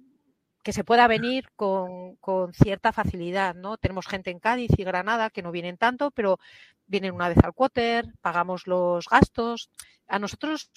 que 0.62 0.72
se 0.72 0.84
pueda 0.84 1.08
venir 1.08 1.48
con, 1.56 2.16
con, 2.16 2.52
cierta 2.52 2.92
facilidad, 2.92 3.54
¿no? 3.54 3.76
Tenemos 3.78 4.06
gente 4.06 4.30
en 4.30 4.38
Cádiz 4.38 4.70
y 4.76 4.84
Granada 4.84 5.30
que 5.30 5.42
no 5.42 5.50
vienen 5.50 5.76
tanto, 5.76 6.10
pero 6.10 6.38
vienen 6.86 7.14
una 7.14 7.28
vez 7.28 7.38
al 7.42 7.52
quarter, 7.52 8.06
pagamos 8.20 8.66
los 8.66 9.08
gastos. 9.08 9.70
A 10.06 10.18
nosotros 10.18 10.70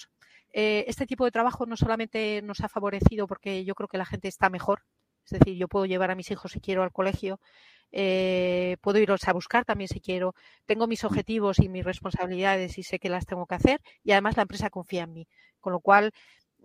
eh, 0.58 0.86
este 0.88 1.06
tipo 1.06 1.26
de 1.26 1.30
trabajo 1.30 1.66
no 1.66 1.76
solamente 1.76 2.40
nos 2.42 2.60
ha 2.60 2.68
favorecido 2.70 3.26
porque 3.26 3.64
yo 3.64 3.74
creo 3.74 3.88
que 3.88 3.98
la 3.98 4.06
gente 4.06 4.26
está 4.28 4.48
mejor, 4.48 4.82
es 5.26 5.38
decir, 5.38 5.54
yo 5.54 5.68
puedo 5.68 5.84
llevar 5.84 6.10
a 6.10 6.14
mis 6.14 6.30
hijos 6.30 6.52
si 6.52 6.60
quiero 6.60 6.82
al 6.82 6.92
colegio, 6.92 7.40
eh, 7.92 8.78
puedo 8.80 8.98
irlos 8.98 9.28
a 9.28 9.34
buscar 9.34 9.66
también 9.66 9.88
si 9.88 10.00
quiero, 10.00 10.34
tengo 10.64 10.86
mis 10.86 11.04
objetivos 11.04 11.58
y 11.58 11.68
mis 11.68 11.84
responsabilidades 11.84 12.78
y 12.78 12.82
sé 12.84 12.98
que 12.98 13.10
las 13.10 13.26
tengo 13.26 13.44
que 13.46 13.54
hacer 13.54 13.82
y 14.02 14.12
además 14.12 14.36
la 14.36 14.44
empresa 14.44 14.70
confía 14.70 15.02
en 15.02 15.12
mí, 15.12 15.28
con 15.60 15.74
lo 15.74 15.80
cual 15.80 16.12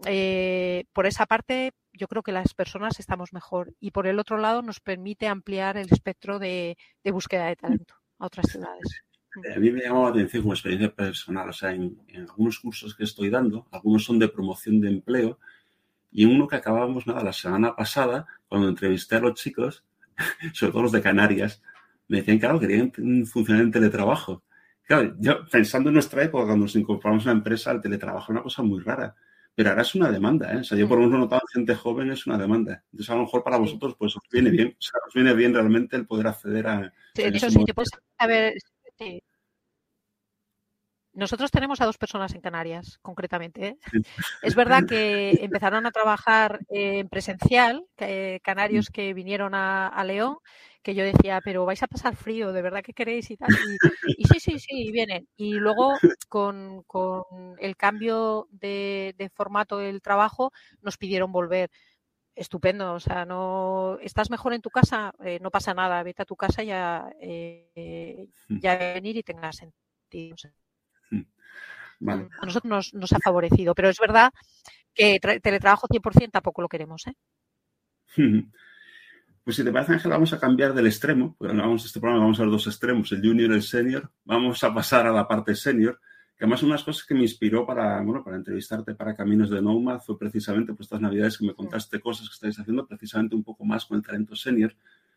eh, 0.05 0.85
por 0.93 1.05
esa 1.05 1.25
parte 1.25 1.73
yo 1.93 2.07
creo 2.07 2.23
que 2.23 2.31
las 2.31 2.53
personas 2.53 2.99
estamos 2.99 3.33
mejor 3.33 3.73
y 3.79 3.91
por 3.91 4.07
el 4.07 4.19
otro 4.19 4.37
lado 4.37 4.61
nos 4.61 4.79
permite 4.79 5.27
ampliar 5.27 5.77
el 5.77 5.87
espectro 5.91 6.39
de 6.39 6.77
búsqueda 7.05 7.47
de 7.47 7.55
talento 7.55 7.95
a 8.19 8.25
otras 8.25 8.47
ciudades. 8.49 9.03
A 9.55 9.59
mí 9.59 9.71
me 9.71 9.81
llamaba 9.81 10.09
la 10.09 10.11
atención 10.11 10.43
como 10.43 10.53
experiencia 10.53 10.93
personal, 10.93 11.49
o 11.49 11.53
sea, 11.53 11.71
en, 11.71 11.97
algunos 12.17 12.59
cursos 12.59 12.93
que 12.95 13.05
estoy 13.05 13.29
dando, 13.29 13.65
algunos 13.71 14.03
son 14.03 14.19
de 14.19 14.27
promoción 14.27 14.81
de 14.81 14.89
empleo, 14.89 15.39
y 16.11 16.25
en 16.25 16.31
uno 16.31 16.47
que 16.47 16.57
acabamos 16.57 17.07
nada 17.07 17.23
la 17.23 17.31
semana 17.31 17.73
pasada, 17.73 18.27
cuando 18.49 18.67
entrevisté 18.67 19.15
a 19.15 19.21
los 19.21 19.35
chicos, 19.35 19.85
sobre 20.53 20.73
todo 20.73 20.83
los 20.83 20.91
de 20.91 21.01
Canarias, 21.01 21.61
me 22.09 22.17
decían 22.17 22.37
que 22.37 22.41
claro, 22.41 22.59
querían 22.59 22.91
funcionar 23.25 23.63
en 23.63 23.71
teletrabajo. 23.71 24.43
Claro, 24.83 25.15
yo 25.19 25.45
pensando 25.49 25.89
en 25.89 25.93
nuestra 25.93 26.23
época, 26.23 26.45
cuando 26.47 26.65
nos 26.65 26.75
incorporamos 26.75 27.25
a 27.25 27.31
una 27.31 27.37
empresa, 27.37 27.71
el 27.71 27.79
teletrabajo 27.79 28.25
es 28.25 28.29
una 28.29 28.43
cosa 28.43 28.63
muy 28.63 28.81
rara. 28.81 29.15
Pero 29.55 29.69
ahora 29.69 29.81
es 29.81 29.95
una 29.95 30.11
demanda, 30.11 30.53
¿eh? 30.53 30.57
O 30.57 30.63
sea, 30.63 30.77
yo 30.77 30.87
por 30.87 30.97
lo 30.97 31.05
menos 31.05 31.17
he 31.17 31.21
notado 31.21 31.41
gente 31.53 31.75
joven 31.75 32.11
es 32.11 32.25
una 32.25 32.37
demanda. 32.37 32.83
Entonces, 32.91 33.09
a 33.09 33.15
lo 33.15 33.23
mejor 33.23 33.43
para 33.43 33.57
vosotros, 33.57 33.95
pues 33.97 34.15
os 34.15 34.23
viene 34.31 34.49
bien. 34.49 34.69
O 34.69 34.81
sea, 34.81 34.99
os 35.07 35.13
viene 35.13 35.33
bien 35.33 35.53
realmente 35.53 35.95
el 35.95 36.07
poder 36.07 36.27
acceder 36.27 36.67
a. 36.67 36.93
Sí, 37.15 37.23
eso 37.23 37.49
sí, 37.49 37.65
te 37.65 37.73
puedes 37.73 37.91
saber, 38.17 38.53
nosotros 41.13 41.51
tenemos 41.51 41.81
a 41.81 41.85
dos 41.85 41.97
personas 41.97 42.33
en 42.33 42.41
Canarias, 42.41 42.97
concretamente. 43.01 43.67
¿eh? 43.67 43.77
Es 44.41 44.55
verdad 44.55 44.83
que 44.87 45.31
empezaron 45.41 45.85
a 45.85 45.91
trabajar 45.91 46.59
en 46.69 47.09
presencial, 47.09 47.85
canarios 48.43 48.89
mm. 48.89 48.93
que 48.93 49.13
vinieron 49.13 49.53
a, 49.53 50.03
León, 50.05 50.37
que 50.81 50.95
yo 50.95 51.03
decía, 51.03 51.41
pero 51.43 51.65
vais 51.65 51.83
a 51.83 51.87
pasar 51.87 52.15
frío, 52.15 52.53
¿de 52.53 52.61
verdad 52.61 52.81
que 52.81 52.93
queréis 52.93 53.29
y 53.29 53.37
tal? 53.37 53.49
Y, 54.17 54.25
sí, 54.25 54.39
sí, 54.39 54.59
sí, 54.59 54.91
vienen. 54.91 55.27
Y 55.35 55.53
luego 55.53 55.93
con, 56.29 56.85
el 57.59 57.75
cambio 57.75 58.47
de, 58.51 59.31
formato 59.33 59.77
del 59.77 60.01
trabajo 60.01 60.51
nos 60.81 60.97
pidieron 60.97 61.31
volver. 61.31 61.69
Estupendo, 62.33 62.93
o 62.93 62.99
sea, 63.01 63.25
no 63.25 63.99
estás 64.01 64.29
mejor 64.29 64.53
en 64.53 64.61
tu 64.61 64.69
casa, 64.69 65.13
eh, 65.25 65.39
no 65.41 65.51
pasa 65.51 65.73
nada, 65.73 66.01
vete 66.01 66.21
a 66.21 66.25
tu 66.25 66.37
casa 66.37 66.63
ya, 66.63 67.11
eh, 67.19 68.29
mm. 68.47 68.59
ya 68.59 68.77
venir 68.77 69.17
y 69.17 69.23
tengas 69.23 69.57
sentido. 69.57 70.37
Mm, 72.01 72.09
a 72.09 72.45
nosotros 72.45 72.93
nos, 72.93 73.13
ha 73.13 73.19
favorecido, 73.23 73.75
pero 73.75 73.89
es 73.89 73.99
verdad 73.99 74.31
que 74.93 75.19
teletrabajo 75.19 75.87
100% 75.87 76.31
tampoco 76.31 76.61
lo 76.61 76.67
queremos. 76.67 77.03
¿eh? 77.07 77.13
Pues 79.43 79.55
si 79.55 79.63
te 79.63 79.71
parece, 79.71 79.93
Ángel, 79.93 80.11
vamos 80.11 80.31
a 80.33 80.39
cambiar 80.39 80.71
del 80.71 80.85
extremo, 80.85 81.35
porque 81.35 81.57
vamos 81.57 81.83
este 81.83 81.99
programa 81.99 82.25
vamos 82.25 82.39
a 82.39 82.43
ver 82.43 82.51
dos 82.51 82.67
extremos, 82.67 83.11
el 83.11 83.21
junior 83.27 83.49
y 83.49 83.55
el 83.55 83.63
senior. 83.63 84.11
Vamos 84.23 84.63
a 84.63 84.71
pasar 84.71 85.07
a 85.07 85.11
la 85.11 85.27
parte 85.27 85.55
senior, 85.55 85.99
que 86.37 86.45
además 86.45 86.61
una 86.61 86.73
de 86.73 86.77
las 86.77 86.83
cosas 86.83 87.07
que 87.07 87.15
me 87.15 87.21
inspiró 87.21 87.65
para, 87.65 87.99
bueno, 88.01 88.23
para 88.23 88.37
entrevistarte 88.37 88.93
para 88.93 89.15
Caminos 89.15 89.49
de 89.49 89.59
Nomad 89.59 89.99
fue 90.01 90.19
precisamente 90.19 90.73
pues, 90.75 90.85
estas 90.85 91.01
navidades 91.01 91.39
que 91.39 91.47
me 91.47 91.55
contaste 91.55 91.99
cosas 91.99 92.29
que 92.29 92.33
estáis 92.33 92.59
haciendo 92.59 92.85
precisamente 92.85 93.35
un 93.35 93.43
poco 93.43 93.65
más 93.65 93.83
con 93.85 93.97
el 93.97 94.03
talento 94.03 94.35
senior 94.35 94.75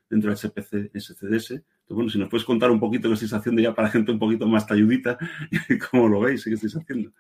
dentro 0.09 0.31
del 0.31 0.39
SPC, 0.39 0.91
SCDS. 0.95 1.51
Entonces, 1.51 1.65
bueno, 1.89 2.11
si 2.11 2.19
nos 2.19 2.29
puedes 2.29 2.45
contar 2.45 2.71
un 2.71 2.81
poquito 2.81 3.09
qué 3.09 3.15
estáis 3.15 3.33
haciendo 3.33 3.61
ya 3.61 3.75
para 3.75 3.91
gente 3.91 4.13
un 4.13 4.19
poquito 4.19 4.47
más 4.47 4.67
talludita, 4.67 5.19
cómo 5.91 6.09
lo 6.09 6.21
veis 6.21 6.47
y 6.47 6.51
qué 6.51 6.55
estáis 6.55 6.77
haciendo. 6.77 7.13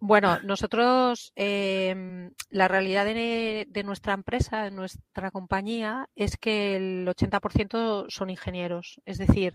Bueno, 0.00 0.38
nosotros, 0.44 1.32
em, 1.34 2.30
la 2.50 2.68
realidad 2.68 3.04
de, 3.04 3.82
nuestra 3.84 4.12
empresa, 4.14 4.62
de 4.62 4.70
nuestra 4.70 5.32
compañía, 5.32 6.08
es 6.14 6.36
que 6.36 6.76
el 6.76 7.08
80% 7.08 8.06
son 8.08 8.30
ingenieros. 8.30 9.00
Es 9.06 9.18
decir, 9.18 9.54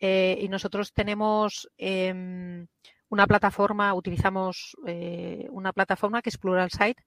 eh, 0.00 0.36
y 0.40 0.48
nosotros 0.48 0.92
tenemos 0.92 1.68
em, 1.78 2.66
una 3.08 3.26
plataforma, 3.28 3.94
utilizamos 3.94 4.76
eh, 4.86 5.46
una 5.50 5.72
plataforma 5.72 6.22
que 6.22 6.30
es 6.30 6.38
Pluralsight, 6.38 6.98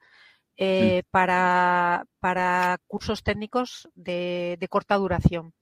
eh, 0.59 1.03
para, 1.11 2.05
para, 2.19 2.79
cursos 2.87 3.21
técnicos 3.21 3.87
de, 3.93 4.57
corta 4.69 4.95
duración. 4.95 5.53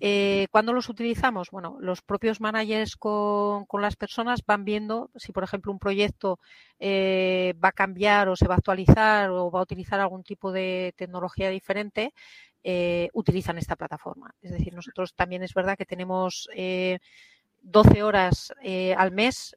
Eh, 0.00 0.46
¿Cuándo 0.52 0.72
los 0.72 0.88
utilizamos? 0.88 1.50
Bueno, 1.50 1.76
los 1.80 2.00
propios 2.00 2.40
managers 2.40 2.96
con, 2.96 3.66
con, 3.66 3.82
las 3.82 3.96
personas 3.96 4.40
van 4.46 4.64
viendo 4.64 5.10
si, 5.16 5.32
por 5.32 5.42
ejemplo, 5.42 5.72
un 5.72 5.80
proyecto 5.80 6.38
eh, 6.78 7.54
va 7.62 7.70
a 7.70 7.72
cambiar 7.72 8.28
o 8.28 8.36
se 8.36 8.46
va 8.46 8.54
a 8.54 8.58
actualizar 8.58 9.30
o 9.30 9.50
va 9.50 9.58
a 9.58 9.64
utilizar 9.64 9.98
algún 9.98 10.22
tipo 10.22 10.52
de 10.52 10.94
tecnología 10.96 11.50
diferente, 11.50 12.14
utilizan 13.12 13.58
esta 13.58 13.76
plataforma. 13.76 14.34
Es 14.40 14.52
decir, 14.52 14.72
nosotros 14.72 15.12
también 15.14 15.42
es 15.42 15.52
verdad 15.52 15.76
que 15.76 15.84
tenemos 15.84 16.48
12 17.62 18.02
horas 18.02 18.54
al 18.96 19.10
mes 19.12 19.56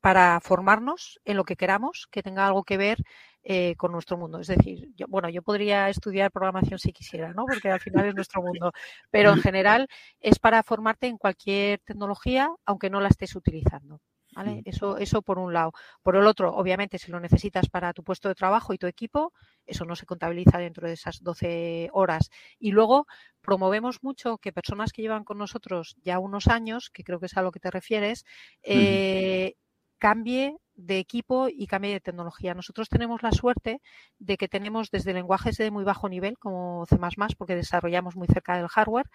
para 0.00 0.40
formarnos 0.40 1.20
en 1.24 1.36
lo 1.36 1.44
que 1.44 1.56
queramos, 1.56 2.08
que 2.10 2.22
tenga 2.22 2.46
algo 2.46 2.64
que 2.64 2.76
ver 2.76 2.98
eh, 3.42 3.74
con 3.76 3.92
nuestro 3.92 4.16
mundo. 4.16 4.40
Es 4.40 4.48
decir, 4.48 4.88
yo, 4.96 5.06
bueno, 5.08 5.28
yo 5.28 5.42
podría 5.42 5.88
estudiar 5.88 6.30
programación 6.30 6.78
si 6.78 6.92
quisiera, 6.92 7.32
¿no? 7.32 7.46
Porque 7.46 7.70
al 7.70 7.80
final 7.80 8.06
es 8.06 8.14
nuestro 8.14 8.42
mundo. 8.42 8.72
Pero 9.10 9.30
en 9.30 9.40
general 9.40 9.88
es 10.20 10.38
para 10.38 10.62
formarte 10.62 11.06
en 11.06 11.18
cualquier 11.18 11.80
tecnología, 11.80 12.50
aunque 12.64 12.90
no 12.90 13.00
la 13.00 13.08
estés 13.08 13.34
utilizando. 13.36 14.00
¿Vale? 14.32 14.62
Eso, 14.64 14.96
eso 14.96 15.22
por 15.22 15.40
un 15.40 15.52
lado. 15.52 15.72
Por 16.02 16.14
el 16.14 16.24
otro, 16.24 16.54
obviamente, 16.54 16.98
si 16.98 17.10
lo 17.10 17.18
necesitas 17.18 17.68
para 17.68 17.92
tu 17.92 18.04
puesto 18.04 18.28
de 18.28 18.36
trabajo 18.36 18.72
y 18.72 18.78
tu 18.78 18.86
equipo, 18.86 19.32
eso 19.66 19.84
no 19.84 19.96
se 19.96 20.06
contabiliza 20.06 20.58
dentro 20.58 20.86
de 20.86 20.92
esas 20.92 21.20
12 21.20 21.88
horas. 21.92 22.30
Y 22.58 22.70
luego 22.70 23.06
promovemos 23.40 24.04
mucho 24.04 24.38
que 24.38 24.52
personas 24.52 24.92
que 24.92 25.02
llevan 25.02 25.24
con 25.24 25.38
nosotros 25.38 25.96
ya 26.04 26.20
unos 26.20 26.46
años, 26.46 26.90
que 26.90 27.02
creo 27.02 27.18
que 27.18 27.26
es 27.26 27.36
a 27.36 27.42
lo 27.42 27.50
que 27.50 27.58
te 27.58 27.72
refieres, 27.72 28.24
eh, 28.62 29.54
cambie 30.00 30.56
de 30.74 30.98
equipo 30.98 31.48
y 31.48 31.66
cambie 31.66 31.92
de 31.92 32.00
tecnología. 32.00 32.54
Nosotros 32.54 32.88
tenemos 32.88 33.22
la 33.22 33.32
suerte 33.32 33.80
de 34.18 34.36
que 34.36 34.48
tenemos 34.48 34.90
desde 34.90 35.12
lenguajes 35.12 35.56
de 35.58 35.70
muy 35.70 35.84
bajo 35.84 36.08
nivel, 36.08 36.38
como 36.38 36.86
C++, 36.86 36.96
porque 37.36 37.54
desarrollamos 37.54 38.16
muy 38.16 38.26
cerca 38.26 38.56
del 38.56 38.68
hardware, 38.68 39.06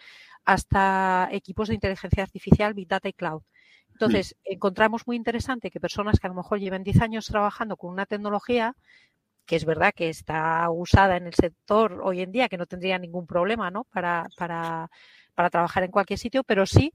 hasta 0.46 1.28
equipos 1.32 1.68
de 1.68 1.76
inteligencia 1.76 2.24
artificial, 2.24 2.74
Big 2.74 2.88
Data 2.88 3.10
y 3.10 3.14
Cloud. 3.14 3.42
Entonces, 3.92 4.36
encontramos 4.44 5.08
muy 5.08 5.16
interesante 5.16 5.72
que 5.72 5.80
personas 5.80 6.20
que 6.20 6.28
a 6.28 6.30
lo 6.30 6.36
mejor 6.36 6.60
lleven 6.60 6.84
10 6.84 7.02
años 7.02 7.26
trabajando 7.26 7.78
con 7.78 7.92
una 7.92 8.06
tecnología, 8.06 8.76
que 9.46 9.56
es 9.56 9.66
verdad 9.66 9.94
que 9.96 10.10
está 10.10 10.70
usada 10.70 11.18
en 11.18 11.28
el 11.28 11.34
sector 11.34 12.02
hoy 12.04 12.22
en 12.22 12.32
día, 12.32 12.50
que 12.50 12.58
no 12.58 12.66
tendría 12.66 13.00
ningún 13.00 13.26
problema 13.26 13.72
¿no? 13.72 13.86
para, 13.86 14.28
para, 14.38 14.90
para 15.34 15.50
trabajar 15.50 15.84
en 15.84 15.92
cualquier 15.92 16.20
sitio, 16.20 16.44
pero 16.44 16.66
sí 16.66 16.94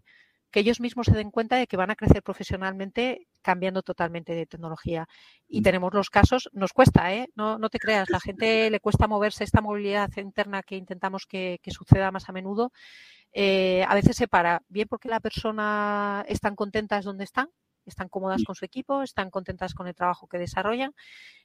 que 0.51 0.61
ellos 0.61 0.81
mismos 0.81 1.07
se 1.07 1.15
den 1.15 1.31
cuenta 1.31 1.57
de 1.57 1.67
que 1.67 1.77
van 1.77 1.91
a 1.91 1.97
crecer 1.97 2.23
profesionalmente 2.23 3.27
cambiando 3.43 3.83
totalmente 3.83 4.35
de 4.35 4.47
tecnología. 4.47 5.09
Y 5.49 5.61
mm. 5.61 5.63
tenemos 5.63 5.95
los 5.95 6.11
casos, 6.11 6.51
nos 6.53 6.73
cuesta, 6.73 7.15
¿eh? 7.15 7.29
no, 7.35 7.59
no 7.59 7.71
te 7.71 7.79
creas, 7.79 8.11
la 8.11 8.21
gente 8.21 8.71
le 8.71 8.81
cuesta 8.81 9.07
moverse 9.07 9.45
esta 9.45 9.61
movilidad 9.61 10.11
interna 10.17 10.63
que 10.63 10.77
intentamos 10.77 11.27
que, 11.27 11.61
suceda 11.69 12.11
más 12.11 12.29
a 12.29 12.33
menudo. 12.33 12.73
Eh, 13.33 13.85
a 13.89 13.95
veces 13.95 14.17
se 14.17 14.27
para, 14.27 14.63
bien 14.69 14.89
porque 14.89 15.09
la 15.09 15.21
persona 15.21 16.25
están 16.27 16.57
contentas 16.57 17.05
donde 17.05 17.25
están, 17.25 17.49
están 17.87 18.09
cómodas 18.09 18.43
mm. 18.43 18.45
con 18.45 18.55
su 18.57 18.65
equipo, 18.65 19.03
están 19.03 19.31
contentas 19.31 19.73
con 19.75 19.87
el 19.87 19.95
trabajo 19.95 20.27
que 20.27 20.39
desarrollan, 20.39 20.95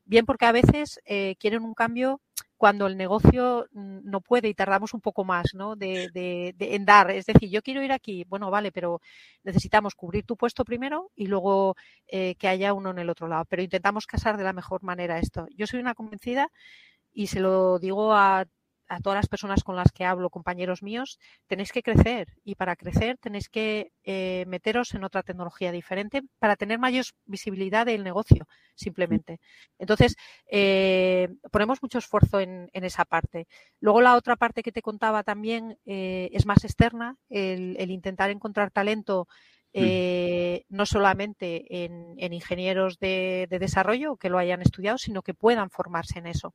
bien 0.03 0.25
porque 0.25 0.45
a 0.45 0.51
veces 0.51 0.99
eh, 1.05 1.35
quieren 1.39 1.63
un 1.63 1.75
cambio 1.75 2.21
cuando 2.57 2.87
el 2.87 2.97
negocio 2.97 3.67
no 3.73 4.21
puede 4.21 4.47
y 4.47 4.53
tardamos 4.53 4.93
un 4.93 5.01
poco 5.01 5.23
más 5.23 5.53
¿no? 5.53 5.75
de, 5.75 6.09
de, 6.13 6.53
en 6.59 6.85
dar. 6.85 7.11
Es 7.11 7.25
decir, 7.25 7.49
yo 7.49 7.61
quiero 7.61 7.83
ir 7.83 7.91
aquí, 7.91 8.23
bueno, 8.27 8.49
vale, 8.49 8.71
pero 8.71 9.01
necesitamos 9.43 9.95
cubrir 9.95 10.25
tu 10.25 10.37
puesto 10.37 10.63
primero 10.63 11.11
y 11.15 11.27
luego 11.27 11.75
eh, 12.07 12.35
que 12.35 12.47
haya 12.47 12.73
uno 12.73 12.91
en 12.91 12.99
el 12.99 13.09
otro 13.09 13.27
lado. 13.27 13.45
Pero 13.49 13.61
intentamos 13.61 14.07
casar 14.07 14.37
de 14.37 14.43
la 14.43 14.53
mejor 14.53 14.83
manera 14.83 15.19
esto. 15.19 15.47
Yo 15.55 15.67
soy 15.67 15.79
una 15.79 15.95
convencida 15.95 16.49
y 17.13 17.27
se 17.27 17.39
lo 17.39 17.79
digo 17.79 18.13
a 18.13 18.45
a 18.88 19.00
todas 19.00 19.17
las 19.17 19.28
personas 19.28 19.63
con 19.63 19.76
las 19.76 19.91
que 19.91 20.06
hablo, 20.06 20.30
compañeros 20.30 20.84
míos, 20.84 21.19
tenéis 21.48 21.71
que 21.71 21.84
crecer 21.84 22.28
y 22.43 22.56
para 22.56 22.76
crecer 22.76 23.17
tenéis 23.17 23.50
que 23.50 23.91
eh, 24.04 24.45
meteros 24.48 24.93
en 24.93 25.04
otra 25.04 25.24
tecnología 25.24 25.71
diferente 25.71 26.21
para 26.39 26.56
tener 26.56 26.80
mayor 26.80 27.06
visibilidad 27.26 27.86
del 27.86 28.04
negocio, 28.04 28.48
simplemente. 28.76 29.39
Entonces, 29.80 30.15
eh, 30.52 31.30
ponemos 31.52 31.82
mucho 31.82 31.98
esfuerzo 31.98 32.39
en, 32.39 32.69
esa 32.74 33.06
parte. 33.06 33.48
Luego, 33.80 34.02
la 34.02 34.15
otra 34.15 34.36
parte 34.36 34.62
que 34.62 34.71
te 34.71 34.84
contaba 34.84 35.24
también 35.24 35.80
eh, 35.86 36.30
es 36.34 36.45
más 36.45 36.63
externa, 36.63 37.17
el, 37.30 37.89
intentar 37.89 38.30
encontrar 38.30 38.71
talento. 38.71 39.28
no 40.69 40.86
solamente 40.86 41.84
en, 41.84 42.34
ingenieros 42.34 42.98
de, 43.00 43.48
de 43.50 43.60
desarrollo 43.60 44.15
que 44.17 44.30
lo 44.30 44.38
hayan 44.38 44.62
estudiado, 44.62 44.98
sino 44.98 45.21
que 45.21 45.34
puedan 45.34 45.69
formarse 45.69 46.19
en 46.19 46.28
eso. 46.28 46.54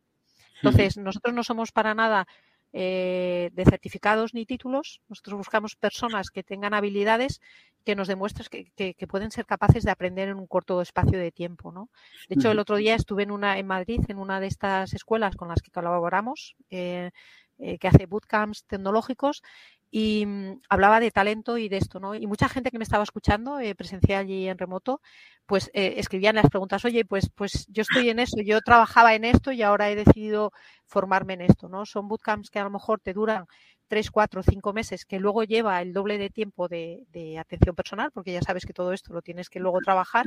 Entonces, 0.63 0.97
nosotros 0.97 1.35
no 1.35 1.43
somos 1.43 1.73
para 1.73 1.95
nada 1.95 2.27
eh, 2.73 3.51
de 3.53 3.65
certificados 3.65 4.33
ni 4.33 4.47
títulos, 4.47 5.01
nosotros 5.09 5.39
buscamos 5.39 5.75
personas 5.75 6.31
que 6.31 6.45
tengan 6.45 6.73
habilidades 6.73 7.41
que 7.85 7.97
nos 7.97 8.07
demuestren 8.07 8.47
que, 8.77 9.07
pueden 9.09 9.33
ser 9.33 9.45
capaces 9.45 9.83
de 9.83 9.91
aprender 9.91 10.29
en 10.29 10.37
un 10.37 10.47
corto 10.47 10.81
espacio 10.81 11.19
de 11.19 11.33
tiempo. 11.33 11.73
¿no? 11.73 11.89
De 12.29 12.37
hecho, 12.37 12.53
el 12.53 12.61
otro 12.61 12.77
día 12.77 12.95
estuve 12.95 13.25
en, 13.25 13.33
una, 13.33 13.59
en 13.59 13.67
Madrid, 13.67 14.01
en 14.07 14.19
una 14.19 14.39
de 14.39 14.47
estas 14.47 14.93
escuelas 14.95 15.35
con 15.35 15.49
las 15.49 15.63
que 15.63 15.73
colaboramos, 15.73 16.55
eh, 16.71 17.11
eh, 17.59 17.79
que 17.79 17.89
hace 17.89 18.07
bootcamps 18.07 18.65
tecnológicos, 18.65 19.43
y 19.91 20.25
mm, 20.27 20.61
hablaba 20.69 21.01
de 21.01 21.11
talento 21.11 21.59
y 21.59 21.69
de 21.69 21.79
esto, 21.79 21.99
¿no? 22.01 22.15
Y 22.15 22.27
mucha 22.27 22.49
gente 22.49 22.71
que 22.71 22.79
me 22.79 22.85
estaba 22.85 23.03
escuchando, 23.03 23.59
eh, 23.59 23.75
presencial 23.75 24.31
y 24.31 24.49
en 24.49 24.59
remoto, 24.59 25.01
pues 25.47 25.71
eh, 25.75 25.95
escribían 25.97 26.37
las 26.37 26.49
preguntas, 26.49 26.85
oye, 26.85 27.05
pues, 27.05 27.29
pues 27.35 27.67
yo 27.69 27.83
estoy 27.83 28.09
en 28.11 28.21
eso, 28.21 28.41
yo 28.41 28.61
trabajaba 28.61 29.15
en 29.15 29.25
esto 29.25 29.51
y 29.51 29.63
ahora 29.63 29.91
he 29.91 29.97
decidido 29.97 30.53
formarme 30.87 31.35
en 31.35 31.41
esto, 31.43 31.69
¿no? 31.69 31.87
Son 31.87 32.07
bootcamps 32.09 32.51
que 32.51 32.61
a 32.61 32.65
lo 32.65 32.71
mejor 32.71 33.01
te 33.01 33.13
duran 33.13 33.47
tres, 33.89 34.11
cuatro, 34.13 34.43
cinco 34.45 34.73
meses, 34.73 35.05
que 35.05 35.19
luego 35.19 35.43
lleva 35.43 35.83
el 35.83 35.93
doble 35.93 36.19
de 36.19 36.31
tiempo 36.31 36.69
de, 36.69 37.05
de 37.11 37.39
atención 37.39 37.75
personal, 37.75 38.13
porque 38.13 38.33
ya 38.33 38.43
sabes 38.43 38.65
que 38.65 38.73
todo 38.73 38.93
esto 38.93 39.13
lo 39.13 39.23
tienes 39.23 39.49
que 39.49 39.59
luego 39.59 39.79
trabajar, 39.81 40.25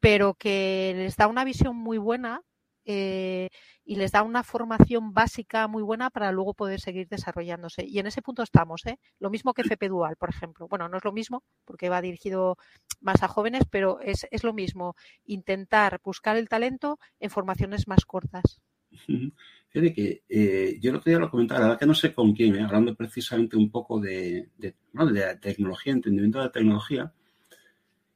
pero 0.00 0.32
que 0.32 0.94
les 0.96 1.16
da 1.16 1.26
una 1.26 1.44
visión 1.44 1.76
muy 1.76 1.98
buena 1.98 2.40
eh, 2.90 3.50
y 3.84 3.96
les 3.96 4.12
da 4.12 4.22
una 4.22 4.42
formación 4.42 5.12
básica 5.12 5.68
muy 5.68 5.82
buena 5.82 6.08
para 6.08 6.32
luego 6.32 6.54
poder 6.54 6.80
seguir 6.80 7.06
desarrollándose. 7.06 7.84
Y 7.86 7.98
en 7.98 8.06
ese 8.06 8.22
punto 8.22 8.42
estamos, 8.42 8.86
¿eh? 8.86 8.98
Lo 9.18 9.28
mismo 9.28 9.52
que 9.52 9.60
FP 9.60 9.88
Dual, 9.88 10.16
por 10.16 10.30
ejemplo. 10.30 10.68
Bueno, 10.68 10.88
no 10.88 10.96
es 10.96 11.04
lo 11.04 11.12
mismo 11.12 11.44
porque 11.66 11.90
va 11.90 12.00
dirigido 12.00 12.56
más 13.02 13.22
a 13.22 13.28
jóvenes, 13.28 13.64
pero 13.70 14.00
es, 14.00 14.26
lo 14.42 14.54
mismo. 14.54 14.96
Intentar 15.26 16.00
buscar 16.02 16.38
el 16.38 16.48
talento 16.48 16.98
en 17.20 17.28
formaciones 17.28 17.86
más 17.88 18.06
cortas. 18.06 18.58
Fíjate 19.68 19.92
que 19.92 20.22
eh, 20.30 20.78
yo 20.80 20.90
el 20.90 20.96
otro 20.96 21.10
día 21.10 21.18
lo 21.18 21.30
comentaba, 21.30 21.60
la 21.60 21.66
verdad 21.66 21.80
que 21.80 21.86
no 21.86 21.94
sé 21.94 22.14
con 22.14 22.32
quién, 22.32 22.58
hablando 22.58 22.94
precisamente 22.94 23.58
un 23.58 23.70
poco 23.70 24.00
de, 24.00 24.48
de, 24.56 24.74
de 25.12 25.36
tecnología, 25.42 25.92
entendimiento 25.92 26.38
de 26.38 26.44
la 26.44 26.52
tecnología, 26.52 27.12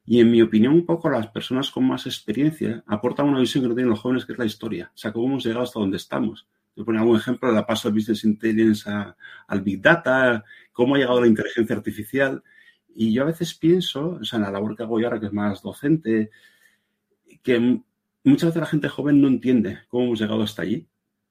y 0.05 0.21
en 0.21 0.31
mi 0.31 0.43
opinión, 0.43 0.75
un 0.75 0.85
poco 0.85 1.09
las 1.09 1.29
personas 1.29 1.71
con 1.71 1.87
más 1.87 2.07
experiencia 2.07 2.83
aportan 2.87 3.29
una 3.29 3.39
visión 3.39 3.63
que 3.63 3.69
no 3.69 3.75
tienen 3.75 3.91
los 3.91 4.01
jóvenes, 4.01 4.25
que 4.25 4.33
es 4.33 4.39
la 4.39 4.45
historia. 4.45 4.91
O 4.95 4.99
sea, 4.99 5.13
cómo 5.13 5.27
hemos 5.27 5.45
llegado 5.45 5.63
hasta 5.63 5.79
donde 5.79 5.97
estamos. 5.97 6.47
Yo 6.75 6.85
pongo 6.85 6.99
algún 6.99 7.17
ejemplo 7.17 7.49
de 7.49 7.55
la 7.55 7.67
paso 7.67 7.89
de 7.89 7.95
Business 7.95 8.25
Intelligence 8.25 8.91
al 9.47 9.61
Big 9.61 9.81
Data, 9.81 10.45
cómo 10.73 10.95
ha 10.95 10.99
llegado 10.99 11.21
la 11.21 11.29
inteligencia 11.29 11.77
artificial. 11.77 12.43
Y 12.95 13.13
yo 13.13 13.23
a 13.23 13.27
veces 13.27 13.55
pienso, 13.55 14.19
o 14.21 14.25
sea, 14.25 14.39
en 14.39 14.45
la 14.45 14.51
labor 14.51 14.77
que 14.77 14.83
hago 14.83 14.99
yo 14.99 15.07
ahora, 15.07 15.21
que 15.21 15.27
es 15.27 15.33
más 15.33 15.63
docente, 15.63 16.31
que 17.43 17.81
muchas 18.25 18.49
veces 18.49 18.61
la 18.61 18.67
gente 18.67 18.89
joven 18.89 19.21
no 19.21 19.29
entiende 19.29 19.81
cómo 19.89 20.07
hemos 20.07 20.21
llegado 20.21 20.43
hasta 20.43 20.63
allí. 20.63 20.87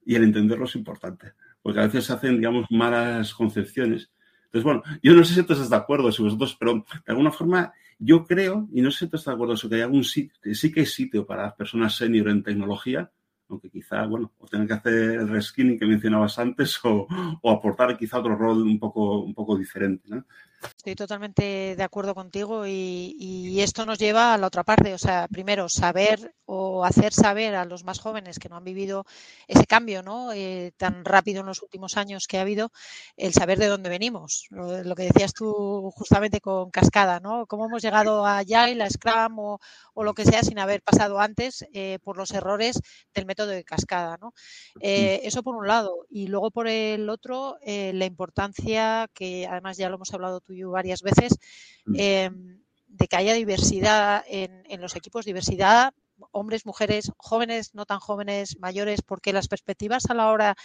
Y 0.06 0.16
el 0.16 0.24
entenderlo 0.24 0.66
es 0.66 0.76
importante. 0.76 1.34
Porque 1.62 1.80
a 1.80 1.84
veces 1.84 2.06
se 2.06 2.14
hacen, 2.14 2.38
digamos, 2.38 2.66
malas 2.70 3.34
concepciones. 3.34 4.12
Entonces, 4.46 4.64
bueno, 4.64 4.84
yo 5.04 5.14
no 5.14 5.24
sé 5.24 5.34
si 5.34 5.44
tú 5.44 5.54
estás 5.54 5.70
de 5.70 5.76
acuerdo, 5.76 6.12
si 6.12 6.24
vosotros, 6.24 6.56
pero 6.60 6.74
de 6.74 7.12
alguna 7.12 7.32
forma 7.32 7.74
yo 8.04 8.26
creo, 8.26 8.68
y 8.74 8.82
no 8.82 8.90
sé 8.90 9.06
si 9.06 9.08
tú 9.08 9.18
estás 9.18 9.32
de 9.32 9.36
acuerdo, 9.36 9.70
que 9.70 9.76
hay 9.76 9.82
algún 9.82 10.04
sitio, 10.04 10.36
sí 10.56 10.72
que 10.72 10.80
hay 10.80 10.86
sitio 10.88 11.24
para 11.24 11.56
personas 11.56 11.96
senior 11.96 12.30
en 12.30 12.42
tecnología, 12.42 13.12
aunque 13.48 13.70
quizá, 13.70 14.08
bueno, 14.08 14.32
o 14.40 14.48
tengan 14.48 14.68
que 14.68 14.74
hacer 14.74 14.94
el 14.94 15.30
reskinning 15.30 15.78
que 15.78 15.86
mencionabas 15.86 16.40
antes 16.40 16.80
o, 16.84 17.08
aportar 17.48 17.96
quizá 17.98 18.18
otro 18.18 18.36
rol 18.36 18.64
un 18.64 18.80
poco, 18.80 19.22
un 19.22 19.36
poco 19.36 19.56
diferente. 19.56 20.10
¿no? 20.10 20.26
Estoy 20.64 20.96
totalmente 20.96 21.76
de 21.76 21.84
acuerdo 21.84 22.14
contigo 22.14 22.66
y, 22.68 23.60
esto 23.62 23.86
nos 23.86 24.00
lleva 24.00 24.34
a 24.34 24.38
la 24.38 24.48
otra 24.48 24.64
parte, 24.64 24.94
o 24.94 24.98
sea, 24.98 25.28
primero 25.28 25.70
saber 25.70 26.34
o 26.46 26.84
hacer 26.84 27.14
saber 27.14 27.56
a 27.56 27.66
los 27.66 27.84
más 27.84 28.00
jóvenes 28.00 28.40
que 28.40 28.50
no 28.50 28.58
han 28.58 28.64
vivido 28.64 29.06
ese 29.48 29.66
cambio 29.68 30.02
¿no? 30.02 30.34
Eh, 30.34 30.74
tan 30.76 31.06
rápido 31.06 31.42
en 31.42 31.46
los 31.46 31.62
últimos 31.62 31.96
años 31.96 32.26
que 32.28 32.40
ha 32.40 32.42
habido, 32.42 32.72
el 33.16 33.34
saber 33.34 33.60
de 33.60 33.68
dónde 33.68 33.90
venimos, 33.90 34.48
lo, 34.50 34.96
que 34.96 35.04
decías 35.04 35.34
tú 35.34 35.92
justamente 35.96 36.42
con 36.42 36.72
Cascada, 36.72 37.20
¿no? 37.20 37.46
Cómo 37.46 37.68
hemos 37.68 37.82
llegado 37.82 38.26
allá 38.26 38.70
y 38.70 38.76
la 38.76 38.90
Scrum 38.90 39.40
o, 39.40 39.60
lo 39.96 40.14
que 40.14 40.26
sea 40.26 40.42
sin 40.42 40.58
haber 40.58 40.82
pasado 40.82 41.20
antes 41.20 41.66
eh, 41.74 42.00
por 42.04 42.18
los 42.18 42.32
errores 42.32 42.82
del 43.14 43.28
método 43.28 43.48
de 43.48 43.64
Cascada, 43.64 44.18
¿no? 44.20 44.34
Eh, 44.80 45.22
eso 45.24 45.44
por 45.44 45.56
un 45.56 45.68
lado 45.68 46.08
y 46.10 46.28
luego 46.28 46.50
por 46.50 46.68
el 46.68 47.08
otro 47.10 47.58
la 47.64 48.06
importancia 48.06 49.08
que 49.14 49.48
además 49.48 49.78
ya 49.78 49.90
lo 49.90 49.96
hemos 49.96 50.14
hablado 50.14 50.42
tú 50.42 50.51
varias 50.70 51.02
veces, 51.02 51.38
mm. 51.86 51.96
em, 51.98 52.62
de 52.88 53.08
que 53.08 53.16
haya 53.16 53.34
diversidad 53.34 54.24
en, 54.28 54.64
en 54.68 54.82
los 54.82 54.96
equipos, 54.96 55.26
diversidad 55.26 55.94
hombres, 56.32 56.66
mujeres, 56.66 57.12
jóvenes, 57.18 57.74
no 57.74 57.86
tan 57.86 58.00
jóvenes, 58.00 58.60
mayores, 58.60 59.02
porque 59.02 59.34
las 59.34 59.48
perspectivas 59.48 60.06
a 60.10 60.14
la 60.14 60.30
hora 60.30 60.56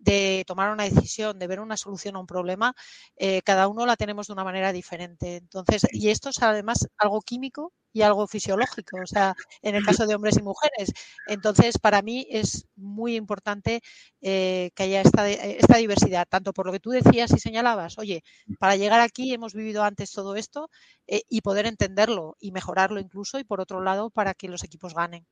de 0.00 0.44
tomar 0.46 0.72
una 0.72 0.84
decisión, 0.84 1.38
de 1.38 1.46
ver 1.46 1.60
una 1.60 1.76
solución 1.76 2.16
a 2.16 2.20
un 2.20 2.26
problema, 2.26 2.74
eh, 3.16 3.42
cada 3.42 3.68
uno 3.68 3.86
la 3.86 3.96
tenemos 3.96 4.26
de 4.26 4.32
una 4.32 4.44
manera 4.44 4.72
diferente. 4.72 5.36
Entonces, 5.36 5.86
y 5.92 6.08
esto 6.08 6.30
es 6.30 6.42
además 6.42 6.88
algo 6.98 7.20
químico 7.20 7.72
y 7.92 8.02
algo 8.02 8.26
fisiológico, 8.26 9.00
o 9.00 9.06
sea, 9.06 9.34
en 9.62 9.74
el 9.74 9.82
caso 9.82 10.06
de 10.06 10.14
hombres 10.14 10.38
y 10.38 10.42
mujeres. 10.42 10.92
Entonces, 11.26 11.78
para 11.78 12.02
mí 12.02 12.26
es 12.30 12.66
muy 12.76 13.16
importante 13.16 13.80
eh, 14.22 14.70
que 14.74 14.84
haya 14.84 15.02
esta, 15.02 15.28
esta 15.28 15.76
diversidad, 15.76 16.26
tanto 16.28 16.52
por 16.52 16.66
lo 16.66 16.72
que 16.72 16.80
tú 16.80 16.90
decías 16.90 17.32
y 17.32 17.38
señalabas, 17.38 17.98
oye, 17.98 18.22
para 18.58 18.76
llegar 18.76 19.00
aquí 19.00 19.34
hemos 19.34 19.54
vivido 19.54 19.82
antes 19.82 20.12
todo 20.12 20.36
esto 20.36 20.70
eh, 21.08 21.22
y 21.28 21.40
poder 21.42 21.66
entenderlo 21.66 22.36
y 22.40 22.52
mejorarlo 22.52 23.00
incluso, 23.00 23.38
y 23.38 23.44
por 23.44 23.60
otro 23.60 23.82
lado, 23.82 24.10
para 24.10 24.34
que 24.34 24.48
los 24.48 24.64
equipos 24.64 24.94
ganen. 24.94 25.26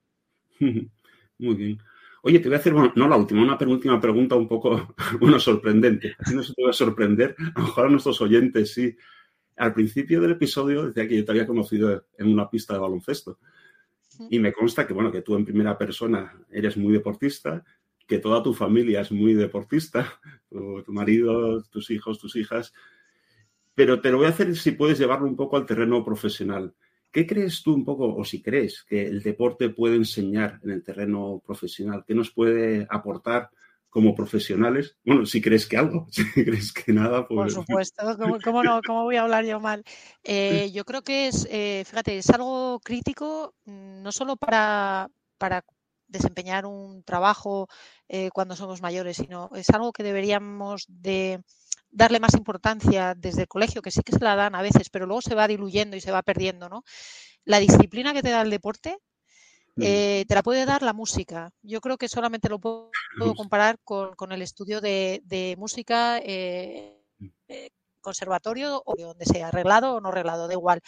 Muy 1.39 1.55
bien. 1.55 1.79
Oye, 2.23 2.41
te 2.41 2.49
voy 2.49 2.57
a 2.57 2.59
hacer, 2.59 2.73
no 2.73 3.09
la 3.09 3.17
última, 3.17 3.43
una 3.43 3.59
penúltima 3.59 4.01
pregunta 4.01 4.35
un 4.35 4.49
poco, 4.49 4.95
bueno, 5.21 5.39
sorprendente. 5.39 6.17
Así 6.19 6.35
no 6.35 6.43
se 6.43 6.55
te 6.55 6.63
va 6.63 6.71
a 6.71 6.75
sorprender, 6.75 7.37
a 7.55 7.61
lo 7.61 7.67
mejor 7.67 7.87
a 7.87 7.91
nuestros 7.91 8.21
oyentes 8.21 8.73
sí. 8.73 8.97
Al 9.57 9.75
principio 9.75 10.21
del 10.21 10.33
episodio 10.33 10.87
decía 10.87 11.09
que 11.09 11.17
yo 11.17 11.25
te 11.25 11.33
había 11.33 11.47
conocido 11.47 12.07
en 12.17 12.33
una 12.33 12.49
pista 12.49 12.75
de 12.75 12.81
baloncesto. 12.81 13.39
Y 14.31 14.39
me 14.39 14.53
consta 14.53 14.87
que, 14.87 14.93
bueno, 14.93 15.13
que 15.13 15.23
tú 15.23 15.37
en 15.37 15.45
primera 15.45 15.79
persona 15.79 16.33
eres 16.51 16.77
muy 16.77 16.93
deportista, 16.93 17.65
que 18.07 18.19
toda 18.19 18.43
tu 18.43 18.55
familia 18.55 19.01
es 19.01 19.13
muy 19.13 19.35
deportista, 19.35 20.21
tu, 20.49 20.83
tu 20.83 20.93
marido, 20.93 21.63
tus 21.65 21.91
hijos, 21.91 22.19
tus 22.19 22.37
hijas. 22.37 22.73
Pero 23.75 24.01
te 24.01 24.11
lo 24.11 24.19
voy 24.19 24.27
a 24.27 24.31
hacer 24.31 24.57
si 24.57 24.73
puedes 24.73 24.99
llevarlo 24.99 25.27
un 25.27 25.37
poco 25.37 25.57
al 25.57 25.67
terreno 25.67 26.05
profesional. 26.05 26.75
¿Qué 27.11 27.27
crees 27.27 27.63
tú 27.63 27.75
un 27.75 27.85
poco, 27.85 28.15
o 28.15 28.25
si 28.25 28.43
crees, 28.43 28.85
que 28.85 29.07
el 29.07 29.23
deporte 29.23 29.71
puede 29.71 29.97
enseñar 29.97 30.61
en 30.63 30.71
el 30.71 30.83
terreno 30.83 31.43
profesional? 31.45 32.05
¿Qué 32.07 32.15
nos 32.15 32.31
puede 32.31 32.87
aportar 32.91 33.51
como 33.91 34.15
profesionales. 34.15 34.97
Bueno, 35.05 35.27
si 35.27 35.41
crees 35.41 35.67
que 35.67 35.77
algo, 35.77 36.07
si 36.11 36.25
crees 36.33 36.73
que 36.73 36.93
nada, 36.93 37.27
pues... 37.27 37.55
Por 37.55 37.65
supuesto, 37.65 38.17
¿cómo, 38.45 38.63
no? 38.63 38.81
¿Cómo 38.87 39.05
voy 39.05 39.17
a 39.17 39.23
hablar 39.23 39.45
yo 39.45 39.61
mal? 39.61 39.83
Eh, 40.23 40.71
yo 40.73 40.85
creo 40.85 41.03
que 41.03 41.29
es, 41.29 41.47
eh, 41.51 41.85
fíjate, 41.87 42.19
es 42.19 42.31
algo 42.31 42.81
crítico 42.81 43.55
mm, 43.65 44.03
no 44.03 44.13
solo 44.13 44.37
para, 44.37 45.09
para 45.39 45.65
desempeñar 46.07 46.67
un 46.67 47.03
trabajo 47.03 47.69
eh, 48.09 48.31
cuando 48.33 48.57
somos 48.57 48.83
mayores, 48.83 49.17
sino 49.17 49.51
es 49.55 49.69
algo 49.71 49.93
que 49.93 50.03
deberíamos 50.03 50.85
de 50.89 51.41
darle 51.91 52.21
más 52.21 52.35
importancia 52.35 53.15
desde 53.15 53.43
el 53.43 53.49
colegio, 53.49 53.83
que 53.83 53.91
sí 53.91 54.03
que 54.03 54.13
se 54.13 54.25
la 54.25 54.37
dan 54.37 54.55
a 54.55 54.63
veces, 54.63 54.91
pero 54.91 55.07
luego 55.07 55.23
se 55.23 55.35
va 55.35 55.49
diluyendo 55.49 55.97
y 55.97 56.01
se 56.01 56.13
va 56.13 56.23
perdiendo, 56.23 56.69
¿no? 56.69 56.85
La 57.45 57.59
disciplina 57.59 58.13
que 58.13 58.23
te 58.23 58.31
da 58.31 58.43
el 58.43 58.51
deporte 58.51 58.99
eh, 59.81 60.25
te 60.27 60.35
la 60.35 60.43
puede 60.43 60.65
dar 60.65 60.83
la 60.83 60.93
música. 60.93 61.53
Yo 61.63 61.81
creo 61.81 61.97
que 61.97 62.09
solamente 62.09 62.49
lo 62.49 62.59
puedo, 62.59 62.91
comparar 63.37 63.79
con, 63.85 64.33
el 64.33 64.43
estudio 64.43 64.81
de, 64.81 65.55
música, 65.59 66.19
eh, 66.19 67.01
eh, 67.49 67.71
conservatorio 68.01 68.83
o 68.85 68.97
donde 68.97 69.25
sea, 69.25 69.49
arreglado 69.49 69.95
o 69.95 70.01
no 70.01 70.09
arreglado, 70.09 70.49
da 70.49 70.55
igual. 70.55 70.81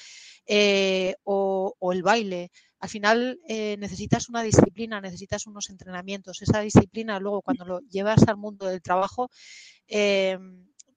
o, 1.25 1.75
o, 1.79 1.93
el 1.93 2.03
baile. 2.03 2.51
Al 2.81 2.89
final 2.89 3.39
necesitas 3.47 4.29
una 4.29 4.43
disciplina, 4.43 5.01
necesitas 5.01 5.47
unos 5.47 5.71
entrenamientos. 5.71 6.43
Esa 6.43 6.61
disciplina 6.61 7.21
luego 7.21 7.43
cuando 7.43 7.65
lo 7.65 7.81
llevas 7.81 8.27
al 8.27 8.39
mundo 8.39 8.67
del 8.67 8.83
trabajo 8.83 9.31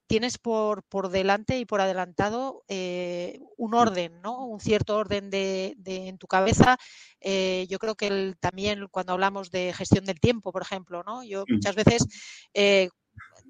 tienes 0.06 0.38
por, 0.38 0.82
por 0.84 1.08
delante 1.08 1.58
y 1.58 1.64
por 1.64 1.80
adelantado 1.80 2.64
eh, 2.68 3.40
un 3.56 3.74
orden, 3.74 4.20
¿no? 4.20 4.46
Un 4.46 4.60
cierto 4.60 4.96
orden 4.96 5.30
de, 5.30 5.76
en 5.84 6.18
tu 6.18 6.26
cabeza. 6.26 6.76
Eh, 7.20 7.66
yo 7.68 7.78
creo 7.78 7.94
que 7.94 8.34
también 8.38 8.86
cuando 8.90 9.12
hablamos 9.12 9.50
de 9.50 9.72
gestión 9.72 10.04
del 10.04 10.20
tiempo, 10.20 10.52
por 10.52 10.62
ejemplo, 10.62 11.02
¿no? 11.04 11.24
Yo 11.24 11.44
muchas 11.48 11.74
veces 11.74 12.06
eh, 12.52 12.90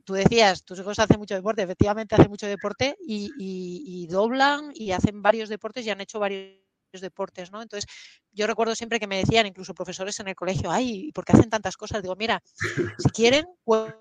tú 0.05 0.14
decías, 0.14 0.64
tus 0.64 0.79
hijos 0.79 0.99
hacen 0.99 1.19
mucho 1.19 1.35
deporte, 1.35 1.62
efectivamente 1.62 2.14
hacen 2.14 2.31
mucho 2.31 2.47
deporte 2.47 2.97
y, 3.01 4.07
doblan 4.09 4.71
y 4.75 4.93
hacen 4.93 5.23
varios 5.23 5.49
deportes 5.49 5.85
y 5.87 5.90
han 5.90 6.01
hecho 6.01 6.21
varios 6.21 6.61
deportes, 6.93 7.51
¿no? 7.51 7.62
Entonces, 7.62 7.90
yo 8.33 8.47
recuerdo 8.47 8.75
siempre 8.77 9.01
que 9.01 9.09
me 9.09 9.17
decían, 9.17 9.47
incluso 9.47 9.75
profesores 9.75 10.21
en 10.21 10.29
el 10.29 10.37
colegio, 10.37 10.71
ay, 10.71 11.11
¿por 11.12 11.25
qué 11.25 11.33
hacen 11.33 11.51
tantas 11.51 11.77
cosas? 11.77 12.03
Digo, 12.03 12.14
mira, 12.14 12.40
si 12.45 13.09
quieren, 13.14 13.47
pues 13.64 13.95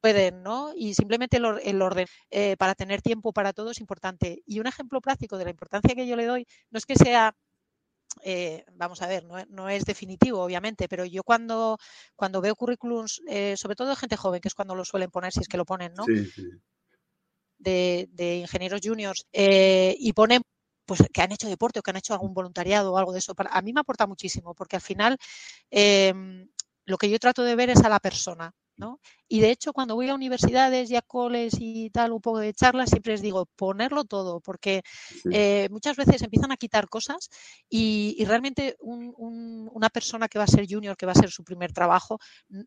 pueden, 0.00 0.42
¿no? 0.42 0.72
Y 0.74 0.94
simplemente 0.94 1.36
el, 1.36 1.82
orden 1.82 2.06
eh, 2.30 2.56
para 2.56 2.74
tener 2.74 3.02
tiempo 3.02 3.32
para 3.32 3.52
todo 3.52 3.70
es 3.70 3.80
importante. 3.80 4.42
Y 4.46 4.60
un 4.60 4.66
ejemplo 4.66 5.00
práctico 5.00 5.38
de 5.38 5.44
la 5.44 5.50
importancia 5.50 5.94
que 5.94 6.06
yo 6.06 6.16
le 6.16 6.26
doy 6.26 6.46
no 6.70 6.78
es 6.78 6.86
que 6.86 6.96
sea 6.96 7.34
eh, 8.22 8.64
vamos 8.72 9.00
a 9.02 9.06
ver, 9.06 9.24
no, 9.24 9.68
es 9.68 9.84
definitivo, 9.84 10.42
obviamente, 10.42 10.88
pero 10.88 11.04
yo 11.04 11.22
cuando, 11.22 11.78
cuando 12.16 12.40
veo 12.40 12.56
currículums, 12.56 13.22
eh, 13.28 13.54
sobre 13.56 13.76
todo 13.76 13.88
de 13.88 13.96
gente 13.96 14.16
joven, 14.16 14.40
que 14.40 14.48
es 14.48 14.54
cuando 14.54 14.74
lo 14.74 14.84
suelen 14.84 15.12
poner, 15.12 15.32
si 15.32 15.40
es 15.40 15.48
que 15.48 15.56
lo 15.56 15.64
ponen, 15.64 15.94
¿no? 15.94 16.04
Sí, 16.04 16.26
sí. 16.26 16.42
De, 17.58 18.08
de, 18.10 18.38
ingenieros 18.38 18.80
juniors, 18.82 19.26
y 19.32 20.12
ponen 20.12 20.42
pues 20.90 21.04
que 21.12 21.22
han 21.22 21.30
hecho 21.30 21.48
deporte 21.48 21.78
o 21.78 21.82
que 21.82 21.92
han 21.92 21.98
hecho 21.98 22.14
algún 22.14 22.34
voluntariado 22.34 22.92
o 22.92 22.98
algo 22.98 23.12
de 23.12 23.20
eso. 23.20 23.32
Para, 23.32 23.50
a 23.50 23.62
mí 23.62 23.72
me 23.72 23.78
aporta 23.78 24.08
muchísimo, 24.08 24.54
porque 24.54 24.74
al 24.74 24.82
final 24.82 25.16
em, 25.70 26.48
lo 26.84 26.98
que 26.98 27.08
yo 27.08 27.20
trato 27.20 27.44
de 27.44 27.54
ver 27.54 27.70
es 27.70 27.84
a 27.84 27.88
la 27.88 28.00
persona. 28.00 28.52
Y 29.28 29.40
de 29.40 29.50
hecho, 29.50 29.72
cuando 29.72 29.94
voy 29.94 30.08
a 30.08 30.14
universidades 30.14 30.90
y 30.90 30.96
a 30.96 31.02
coles 31.02 31.54
y 31.58 31.90
tal, 31.90 32.12
un 32.12 32.20
poco 32.20 32.38
de 32.38 32.52
charlas, 32.52 32.90
siempre 32.90 33.12
les 33.12 33.22
digo, 33.22 33.46
ponerlo 33.56 34.04
todo, 34.04 34.40
porque 34.40 34.82
eh, 35.32 35.68
muchas 35.70 35.96
veces 35.96 36.22
empiezan 36.22 36.52
a 36.52 36.56
quitar 36.56 36.88
cosas 36.88 37.30
y, 37.68 38.24
realmente 38.24 38.76
una 38.80 39.88
persona 39.88 40.28
que 40.28 40.38
va 40.38 40.44
a 40.44 40.48
ser 40.48 40.66
junior, 40.68 40.96
que 40.96 41.06
va 41.06 41.12
a 41.12 41.16
ser 41.16 41.30
su 41.30 41.42
primer 41.42 41.72
trabajo, 41.72 42.18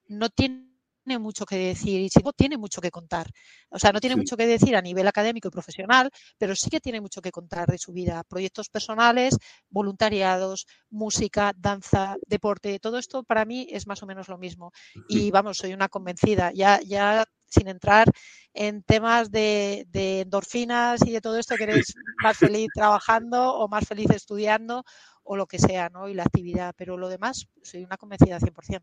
no 0.08 0.30
tiene 0.30 0.73
tiene 1.04 1.20
mucho 1.20 1.46
que 1.46 1.58
decir 1.58 2.02
y 2.02 2.10
tiene 2.36 2.58
mucho 2.58 2.82
que 2.82 2.92
contar. 2.92 3.28
O 3.70 3.80
sea, 3.80 3.92
no 3.92 4.00
tiene 4.00 4.16
mucho 4.16 4.38
que 4.38 4.48
decir 4.48 4.76
a 4.76 4.82
nivel 4.82 5.08
académico 5.08 5.48
y 5.48 5.52
profesional, 5.52 6.10
pero 6.38 6.56
sí 6.56 6.70
que 6.70 6.80
tiene 6.80 7.02
mucho 7.02 7.22
que 7.22 7.32
contar 7.32 7.68
de 7.68 7.78
su 7.78 7.92
vida. 7.94 8.24
Proyectos 8.28 8.70
personales, 8.70 9.38
voluntariados, 9.70 10.66
música, 10.89 11.54
danza, 11.58 12.16
deporte, 12.28 12.80
todo 12.80 12.98
esto 12.98 13.24
para 13.24 13.46
mí 13.46 13.68
es 13.70 13.88
más 13.88 14.02
o 14.04 14.06
menos 14.06 14.28
lo 14.28 14.38
mismo. 14.38 14.72
Y 15.08 15.32
vamos, 15.32 15.58
soy 15.58 15.74
una 15.74 15.89
convencida. 15.89 16.52
Ya, 16.54 16.80
ya 16.82 17.26
sin 17.48 17.68
entrar 17.68 18.08
en 18.54 18.84
temas 18.84 19.32
de, 19.32 19.86
de 19.89 20.22
endorfinas 20.22 21.06
y 21.06 21.12
de 21.12 21.22
todo 21.22 21.38
esto, 21.38 21.56
que 21.58 21.63
eres 21.66 21.94
más 22.22 22.38
feliz 22.38 22.70
trabajando 22.74 23.54
o 23.56 23.68
más 23.68 23.86
feliz 23.86 24.10
estudiando 24.10 24.84
o 25.24 25.36
lo 25.38 25.48
que 25.48 25.60
sea, 25.60 25.90
¿no? 25.90 26.10
Y 26.10 26.14
la 26.14 26.24
actividad. 26.24 26.74
Pero 26.78 26.98
lo 26.98 27.10
demás, 27.10 27.48
soy 27.62 27.84
una 27.84 27.98
convencida 27.98 28.40
100% 28.40 28.82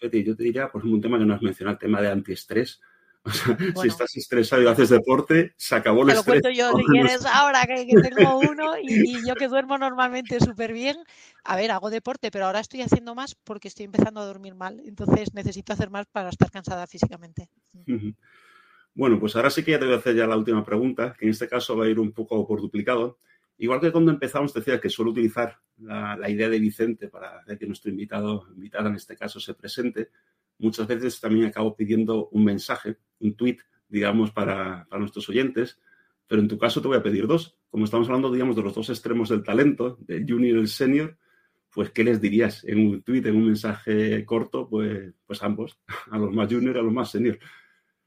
yo 0.00 0.36
te 0.36 0.42
diría, 0.42 0.70
por 0.70 0.84
un 0.84 1.00
tema 1.00 1.18
que 1.18 1.24
no 1.24 1.34
has 1.34 1.42
mencionado, 1.42 1.74
el 1.74 1.80
tema 1.80 2.00
de 2.00 2.08
antiestrés. 2.08 2.80
O 3.22 3.30
sea, 3.30 3.54
si 3.82 3.88
estás 3.88 4.16
estresado 4.16 4.62
y 4.62 4.66
haces 4.66 4.88
deporte, 4.88 5.52
se 5.58 5.74
acabó 5.74 6.02
el 6.02 6.08
te 6.08 6.14
lo 6.14 6.24
cuento 6.24 6.48
yo, 6.48 6.72
si 6.76 6.84
quieres, 6.84 7.26
ahora 7.26 7.66
que, 7.66 7.84
tengo 7.84 8.38
uno 8.50 8.78
y, 8.82 9.26
yo 9.26 9.34
que 9.34 9.46
duermo 9.46 9.76
normalmente 9.76 10.40
súper 10.40 10.72
bien. 10.72 10.96
A 11.44 11.54
ver, 11.54 11.70
hago 11.70 11.90
deporte, 11.90 12.30
pero 12.30 12.46
ahora 12.46 12.60
estoy 12.60 12.80
haciendo 12.80 13.14
más 13.14 13.34
porque 13.34 13.68
estoy 13.68 13.84
empezando 13.84 14.20
a 14.20 14.24
dormir 14.24 14.54
mal. 14.54 14.80
Entonces 14.86 15.34
necesito 15.34 15.74
hacer 15.74 15.90
más 15.90 16.06
para 16.06 16.30
estar 16.30 16.50
cansada 16.50 16.86
físicamente. 16.86 17.50
Bueno, 18.94 19.20
pues 19.20 19.36
ahora 19.36 19.50
sí 19.50 19.62
que 19.62 19.72
ya 19.72 19.78
te 19.78 19.84
voy 19.84 19.94
a 19.96 19.98
hacer 19.98 20.16
ya 20.16 20.26
la 20.26 20.38
última 20.38 20.64
pregunta, 20.64 21.14
que 21.18 21.26
en 21.26 21.32
este 21.32 21.46
caso 21.46 21.76
va 21.76 21.84
a 21.84 21.88
ir 21.88 22.00
un 22.00 22.12
poco 22.12 22.46
por 22.46 22.62
duplicado. 22.62 23.18
Igual 23.60 23.78
que 23.78 23.92
cuando 23.92 24.10
empezamos, 24.10 24.54
decía 24.54 24.80
que 24.80 24.88
suelo 24.88 25.10
utilizar 25.10 25.58
la, 25.76 26.30
idea 26.30 26.48
de 26.48 26.58
Vicente 26.58 27.08
para 27.08 27.40
hacer 27.40 27.58
que 27.58 27.66
nuestro 27.66 27.90
invitado, 27.90 28.46
invitada 28.56 28.88
en 28.88 28.94
este 28.94 29.14
caso, 29.16 29.38
se 29.38 29.52
presente. 29.52 30.08
Muchas 30.58 30.86
veces 30.86 31.20
también 31.20 31.44
acabo 31.44 31.76
pidiendo 31.76 32.30
un 32.30 32.42
mensaje, 32.42 32.96
un 33.18 33.34
tweet, 33.34 33.58
digamos, 33.86 34.30
para, 34.30 34.86
nuestros 34.98 35.28
oyentes. 35.28 35.78
Pero 36.26 36.40
en 36.40 36.48
tu 36.48 36.56
caso 36.56 36.80
te 36.80 36.88
voy 36.88 36.96
a 36.96 37.02
pedir 37.02 37.26
dos. 37.26 37.58
Como 37.68 37.84
estamos 37.84 38.08
hablando, 38.08 38.32
digamos, 38.32 38.56
de 38.56 38.62
los 38.62 38.74
dos 38.74 38.88
extremos 38.88 39.28
del 39.28 39.42
talento, 39.42 39.98
del 40.00 40.24
junior 40.26 40.56
y 40.56 40.60
el 40.60 40.68
senior, 40.68 41.18
pues, 41.70 41.90
¿qué 41.90 42.02
les 42.02 42.18
dirías 42.18 42.64
en 42.64 42.86
un 42.86 43.02
tweet, 43.02 43.26
en 43.26 43.36
un 43.36 43.44
mensaje 43.44 44.24
corto? 44.24 44.70
Pues, 44.70 45.12
pues 45.26 45.42
ambos, 45.42 45.78
a 46.10 46.16
los 46.16 46.32
más 46.32 46.50
junior 46.50 46.76
y 46.76 46.78
a 46.78 46.82
los 46.82 46.94
más 46.94 47.10
senior. 47.10 47.38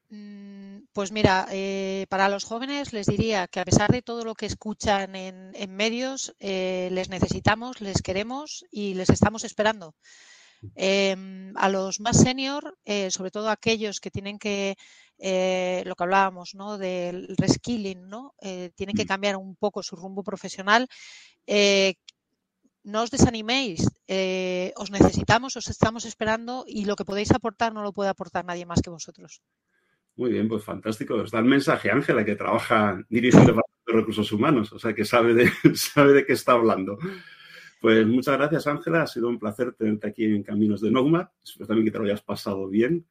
Mm, 0.09 0.62
pues 0.93 1.11
mira, 1.11 1.47
eh, 1.51 2.05
para 2.07 2.29
los 2.29 2.43
jóvenes 2.43 2.93
les 2.93 3.07
diría 3.07 3.47
que 3.47 3.59
a 3.59 3.65
pesar 3.65 3.91
de 3.91 4.03
todo 4.03 4.23
lo 4.23 4.35
que 4.35 4.45
escuchan 4.45 5.15
en, 5.15 5.75
medios, 5.75 6.35
eh, 6.39 6.89
les 6.91 7.09
necesitamos, 7.09 7.81
les 7.81 8.03
queremos 8.03 8.63
y 8.71 8.93
les 8.93 9.09
estamos 9.09 9.43
esperando. 9.43 9.95
Em, 10.75 11.51
a 11.57 11.67
los 11.67 11.99
más 11.99 12.17
senior, 12.17 12.77
eh, 12.85 13.09
sobre 13.11 13.31
todo 13.31 13.49
aquellos 13.49 13.99
que 13.99 14.11
tienen 14.11 14.37
que, 14.37 14.77
lo 15.85 15.95
que 15.95 16.03
hablábamos, 16.03 16.53
¿no? 16.53 16.77
Del 16.77 17.35
reskilling, 17.37 18.07
¿no? 18.07 18.35
tienen 18.75 18.95
que 18.95 19.05
mm. 19.05 19.07
cambiar 19.07 19.35
un 19.35 19.55
poco 19.55 19.81
su 19.81 19.95
rumbo 19.95 20.23
profesional. 20.23 20.87
no 22.83 23.01
os 23.01 23.11
desaniméis, 23.11 23.81
os 24.75 24.91
necesitamos, 24.91 25.55
os 25.55 25.67
estamos 25.69 26.05
esperando 26.05 26.65
y 26.67 26.85
lo 26.85 26.95
que 26.95 27.05
podéis 27.05 27.31
aportar 27.31 27.73
no 27.73 27.81
lo 27.81 27.93
puede 27.93 28.09
aportar 28.11 28.45
nadie 28.45 28.65
más 28.65 28.81
que 28.81 28.89
vosotros. 28.91 29.41
Muy 30.15 30.31
bien, 30.31 30.47
pues 30.47 30.63
fantástico. 30.63 31.15
Os 31.15 31.31
da 31.31 31.39
el 31.39 31.45
mensaje 31.45 31.91
Ángela, 31.91 32.23
que 32.23 32.35
trabaja 32.35 33.03
dirigiendo 33.09 33.53
de 33.53 33.93
recursos 33.93 34.31
humanos, 34.31 34.71
o 34.71 34.79
sea 34.79 34.93
que 34.93 35.05
sabe 35.05 35.33
de, 35.33 35.49
sabe 35.75 36.13
de 36.13 36.25
qué 36.25 36.33
está 36.33 36.53
hablando. 36.53 36.97
Pues 37.81 38.07
muchas 38.07 38.37
gracias, 38.37 38.67
Ángela. 38.67 39.01
Ha 39.03 39.07
sido 39.07 39.27
un 39.27 39.39
placer 39.39 39.73
tenerte 39.73 40.07
aquí 40.07 40.23
en 40.23 40.43
Caminos 40.43 40.79
de 40.81 40.91
Nogma. 40.91 41.31
Espero 41.43 41.67
también 41.67 41.85
que 41.85 41.91
te 41.91 41.97
lo 41.97 42.05
hayas 42.05 42.21
pasado 42.21 42.69
bien. 42.69 43.05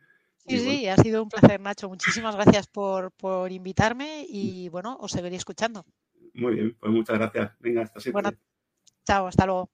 Sí, 0.46 0.58
sí, 0.58 0.88
ha 0.88 0.96
sido 0.96 1.22
un 1.22 1.28
placer, 1.28 1.60
Nacho. 1.60 1.88
Muchísimas 1.88 2.34
gracias 2.34 2.66
por, 2.66 3.12
por 3.12 3.52
invitarme 3.52 4.24
y 4.28 4.68
bueno, 4.70 4.96
os 4.98 5.12
seguiré 5.12 5.36
escuchando. 5.36 5.84
Muy 6.34 6.54
bien, 6.54 6.76
pues 6.80 6.92
muchas 6.92 7.18
gracias. 7.18 7.52
Venga, 7.60 7.82
hasta 7.82 8.00
siempre. 8.00 8.22
Bueno, 8.22 8.38
chao, 9.04 9.26
hasta 9.26 9.46
luego. 9.46 9.70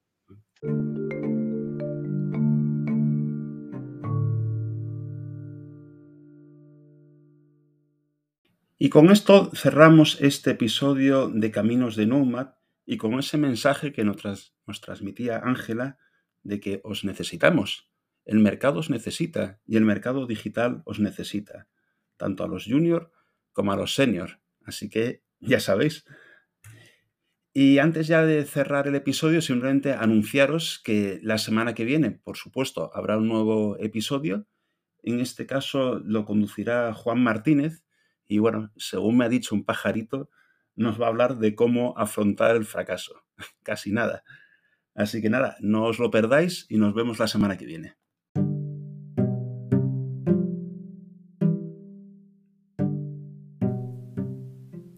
Y 8.81 8.87
con 8.87 9.11
esto 9.11 9.51
cerramos 9.53 10.21
este 10.21 10.51
episodio 10.51 11.27
de 11.27 11.51
Caminos 11.51 11.97
de 11.97 12.05
Nomad 12.05 12.51
y 12.85 12.95
con 12.95 13.19
ese 13.19 13.37
mensaje 13.37 13.91
que 13.91 14.05
nos, 14.05 14.23
nos 14.65 14.79
transmitía 14.79 15.41
Ángela 15.43 15.97
de 16.43 16.61
que 16.61 16.79
os 16.85 17.03
necesitamos. 17.03 17.91
El 18.23 18.39
mercado 18.39 18.79
os 18.79 18.89
necesita 18.89 19.59
y 19.65 19.75
el 19.75 19.83
mercado 19.83 20.25
digital 20.27 20.81
os 20.85 21.01
necesita, 21.01 21.67
tanto 22.15 22.45
a 22.45 22.47
los 22.47 22.67
junior 22.67 23.11
como 23.51 23.73
a 23.73 23.75
los 23.75 23.95
senior. 23.95 24.39
Así 24.63 24.89
que 24.89 25.25
ya 25.41 25.59
sabéis. 25.59 26.05
Y 27.51 27.79
antes 27.79 28.07
ya 28.07 28.25
de 28.25 28.45
cerrar 28.45 28.87
el 28.87 28.95
episodio, 28.95 29.41
simplemente 29.41 29.91
anunciaros 29.91 30.79
que 30.81 31.19
la 31.21 31.37
semana 31.37 31.73
que 31.73 31.83
viene, 31.83 32.11
por 32.11 32.37
supuesto, 32.37 32.91
habrá 32.93 33.17
un 33.17 33.27
nuevo 33.27 33.77
episodio. 33.77 34.47
En 35.03 35.19
este 35.19 35.45
caso 35.45 35.99
lo 35.99 36.23
conducirá 36.23 36.93
Juan 36.93 37.21
Martínez, 37.21 37.83
y 38.31 38.37
bueno, 38.37 38.71
según 38.77 39.17
me 39.17 39.25
ha 39.25 39.29
dicho 39.29 39.55
un 39.55 39.65
pajarito, 39.65 40.29
nos 40.75 41.01
va 41.01 41.07
a 41.07 41.09
hablar 41.09 41.39
de 41.39 41.55
cómo 41.55 41.97
afrontar 41.97 42.55
el 42.55 42.63
fracaso. 42.63 43.23
Casi 43.63 43.91
nada. 43.91 44.23
Así 44.93 45.19
que 45.19 45.31
nada, 45.31 45.57
no 45.61 45.85
os 45.85 45.97
lo 45.97 46.11
perdáis 46.11 46.67
y 46.69 46.77
nos 46.77 46.93
vemos 46.93 47.17
la 47.17 47.27
semana 47.27 47.57
que 47.57 47.65
viene. 47.65 47.95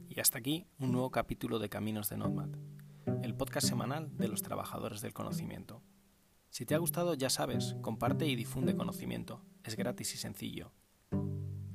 Y 0.10 0.20
hasta 0.20 0.40
aquí 0.40 0.68
un 0.78 0.92
nuevo 0.92 1.10
capítulo 1.10 1.58
de 1.58 1.70
Caminos 1.70 2.10
de 2.10 2.18
Nomad, 2.18 2.50
el 3.24 3.34
podcast 3.34 3.66
semanal 3.66 4.10
de 4.18 4.28
los 4.28 4.42
trabajadores 4.42 5.02
del 5.02 5.14
conocimiento. 5.14 5.82
Si 6.50 6.66
te 6.66 6.76
ha 6.76 6.80
gustado, 6.80 7.14
ya 7.14 7.30
sabes, 7.30 7.78
comparte 7.82 8.28
y 8.28 8.36
difunde 8.36 8.76
conocimiento. 8.76 9.46
Es 9.64 9.78
gratis 9.78 10.16
y 10.16 10.18
sencillo. 10.18 10.74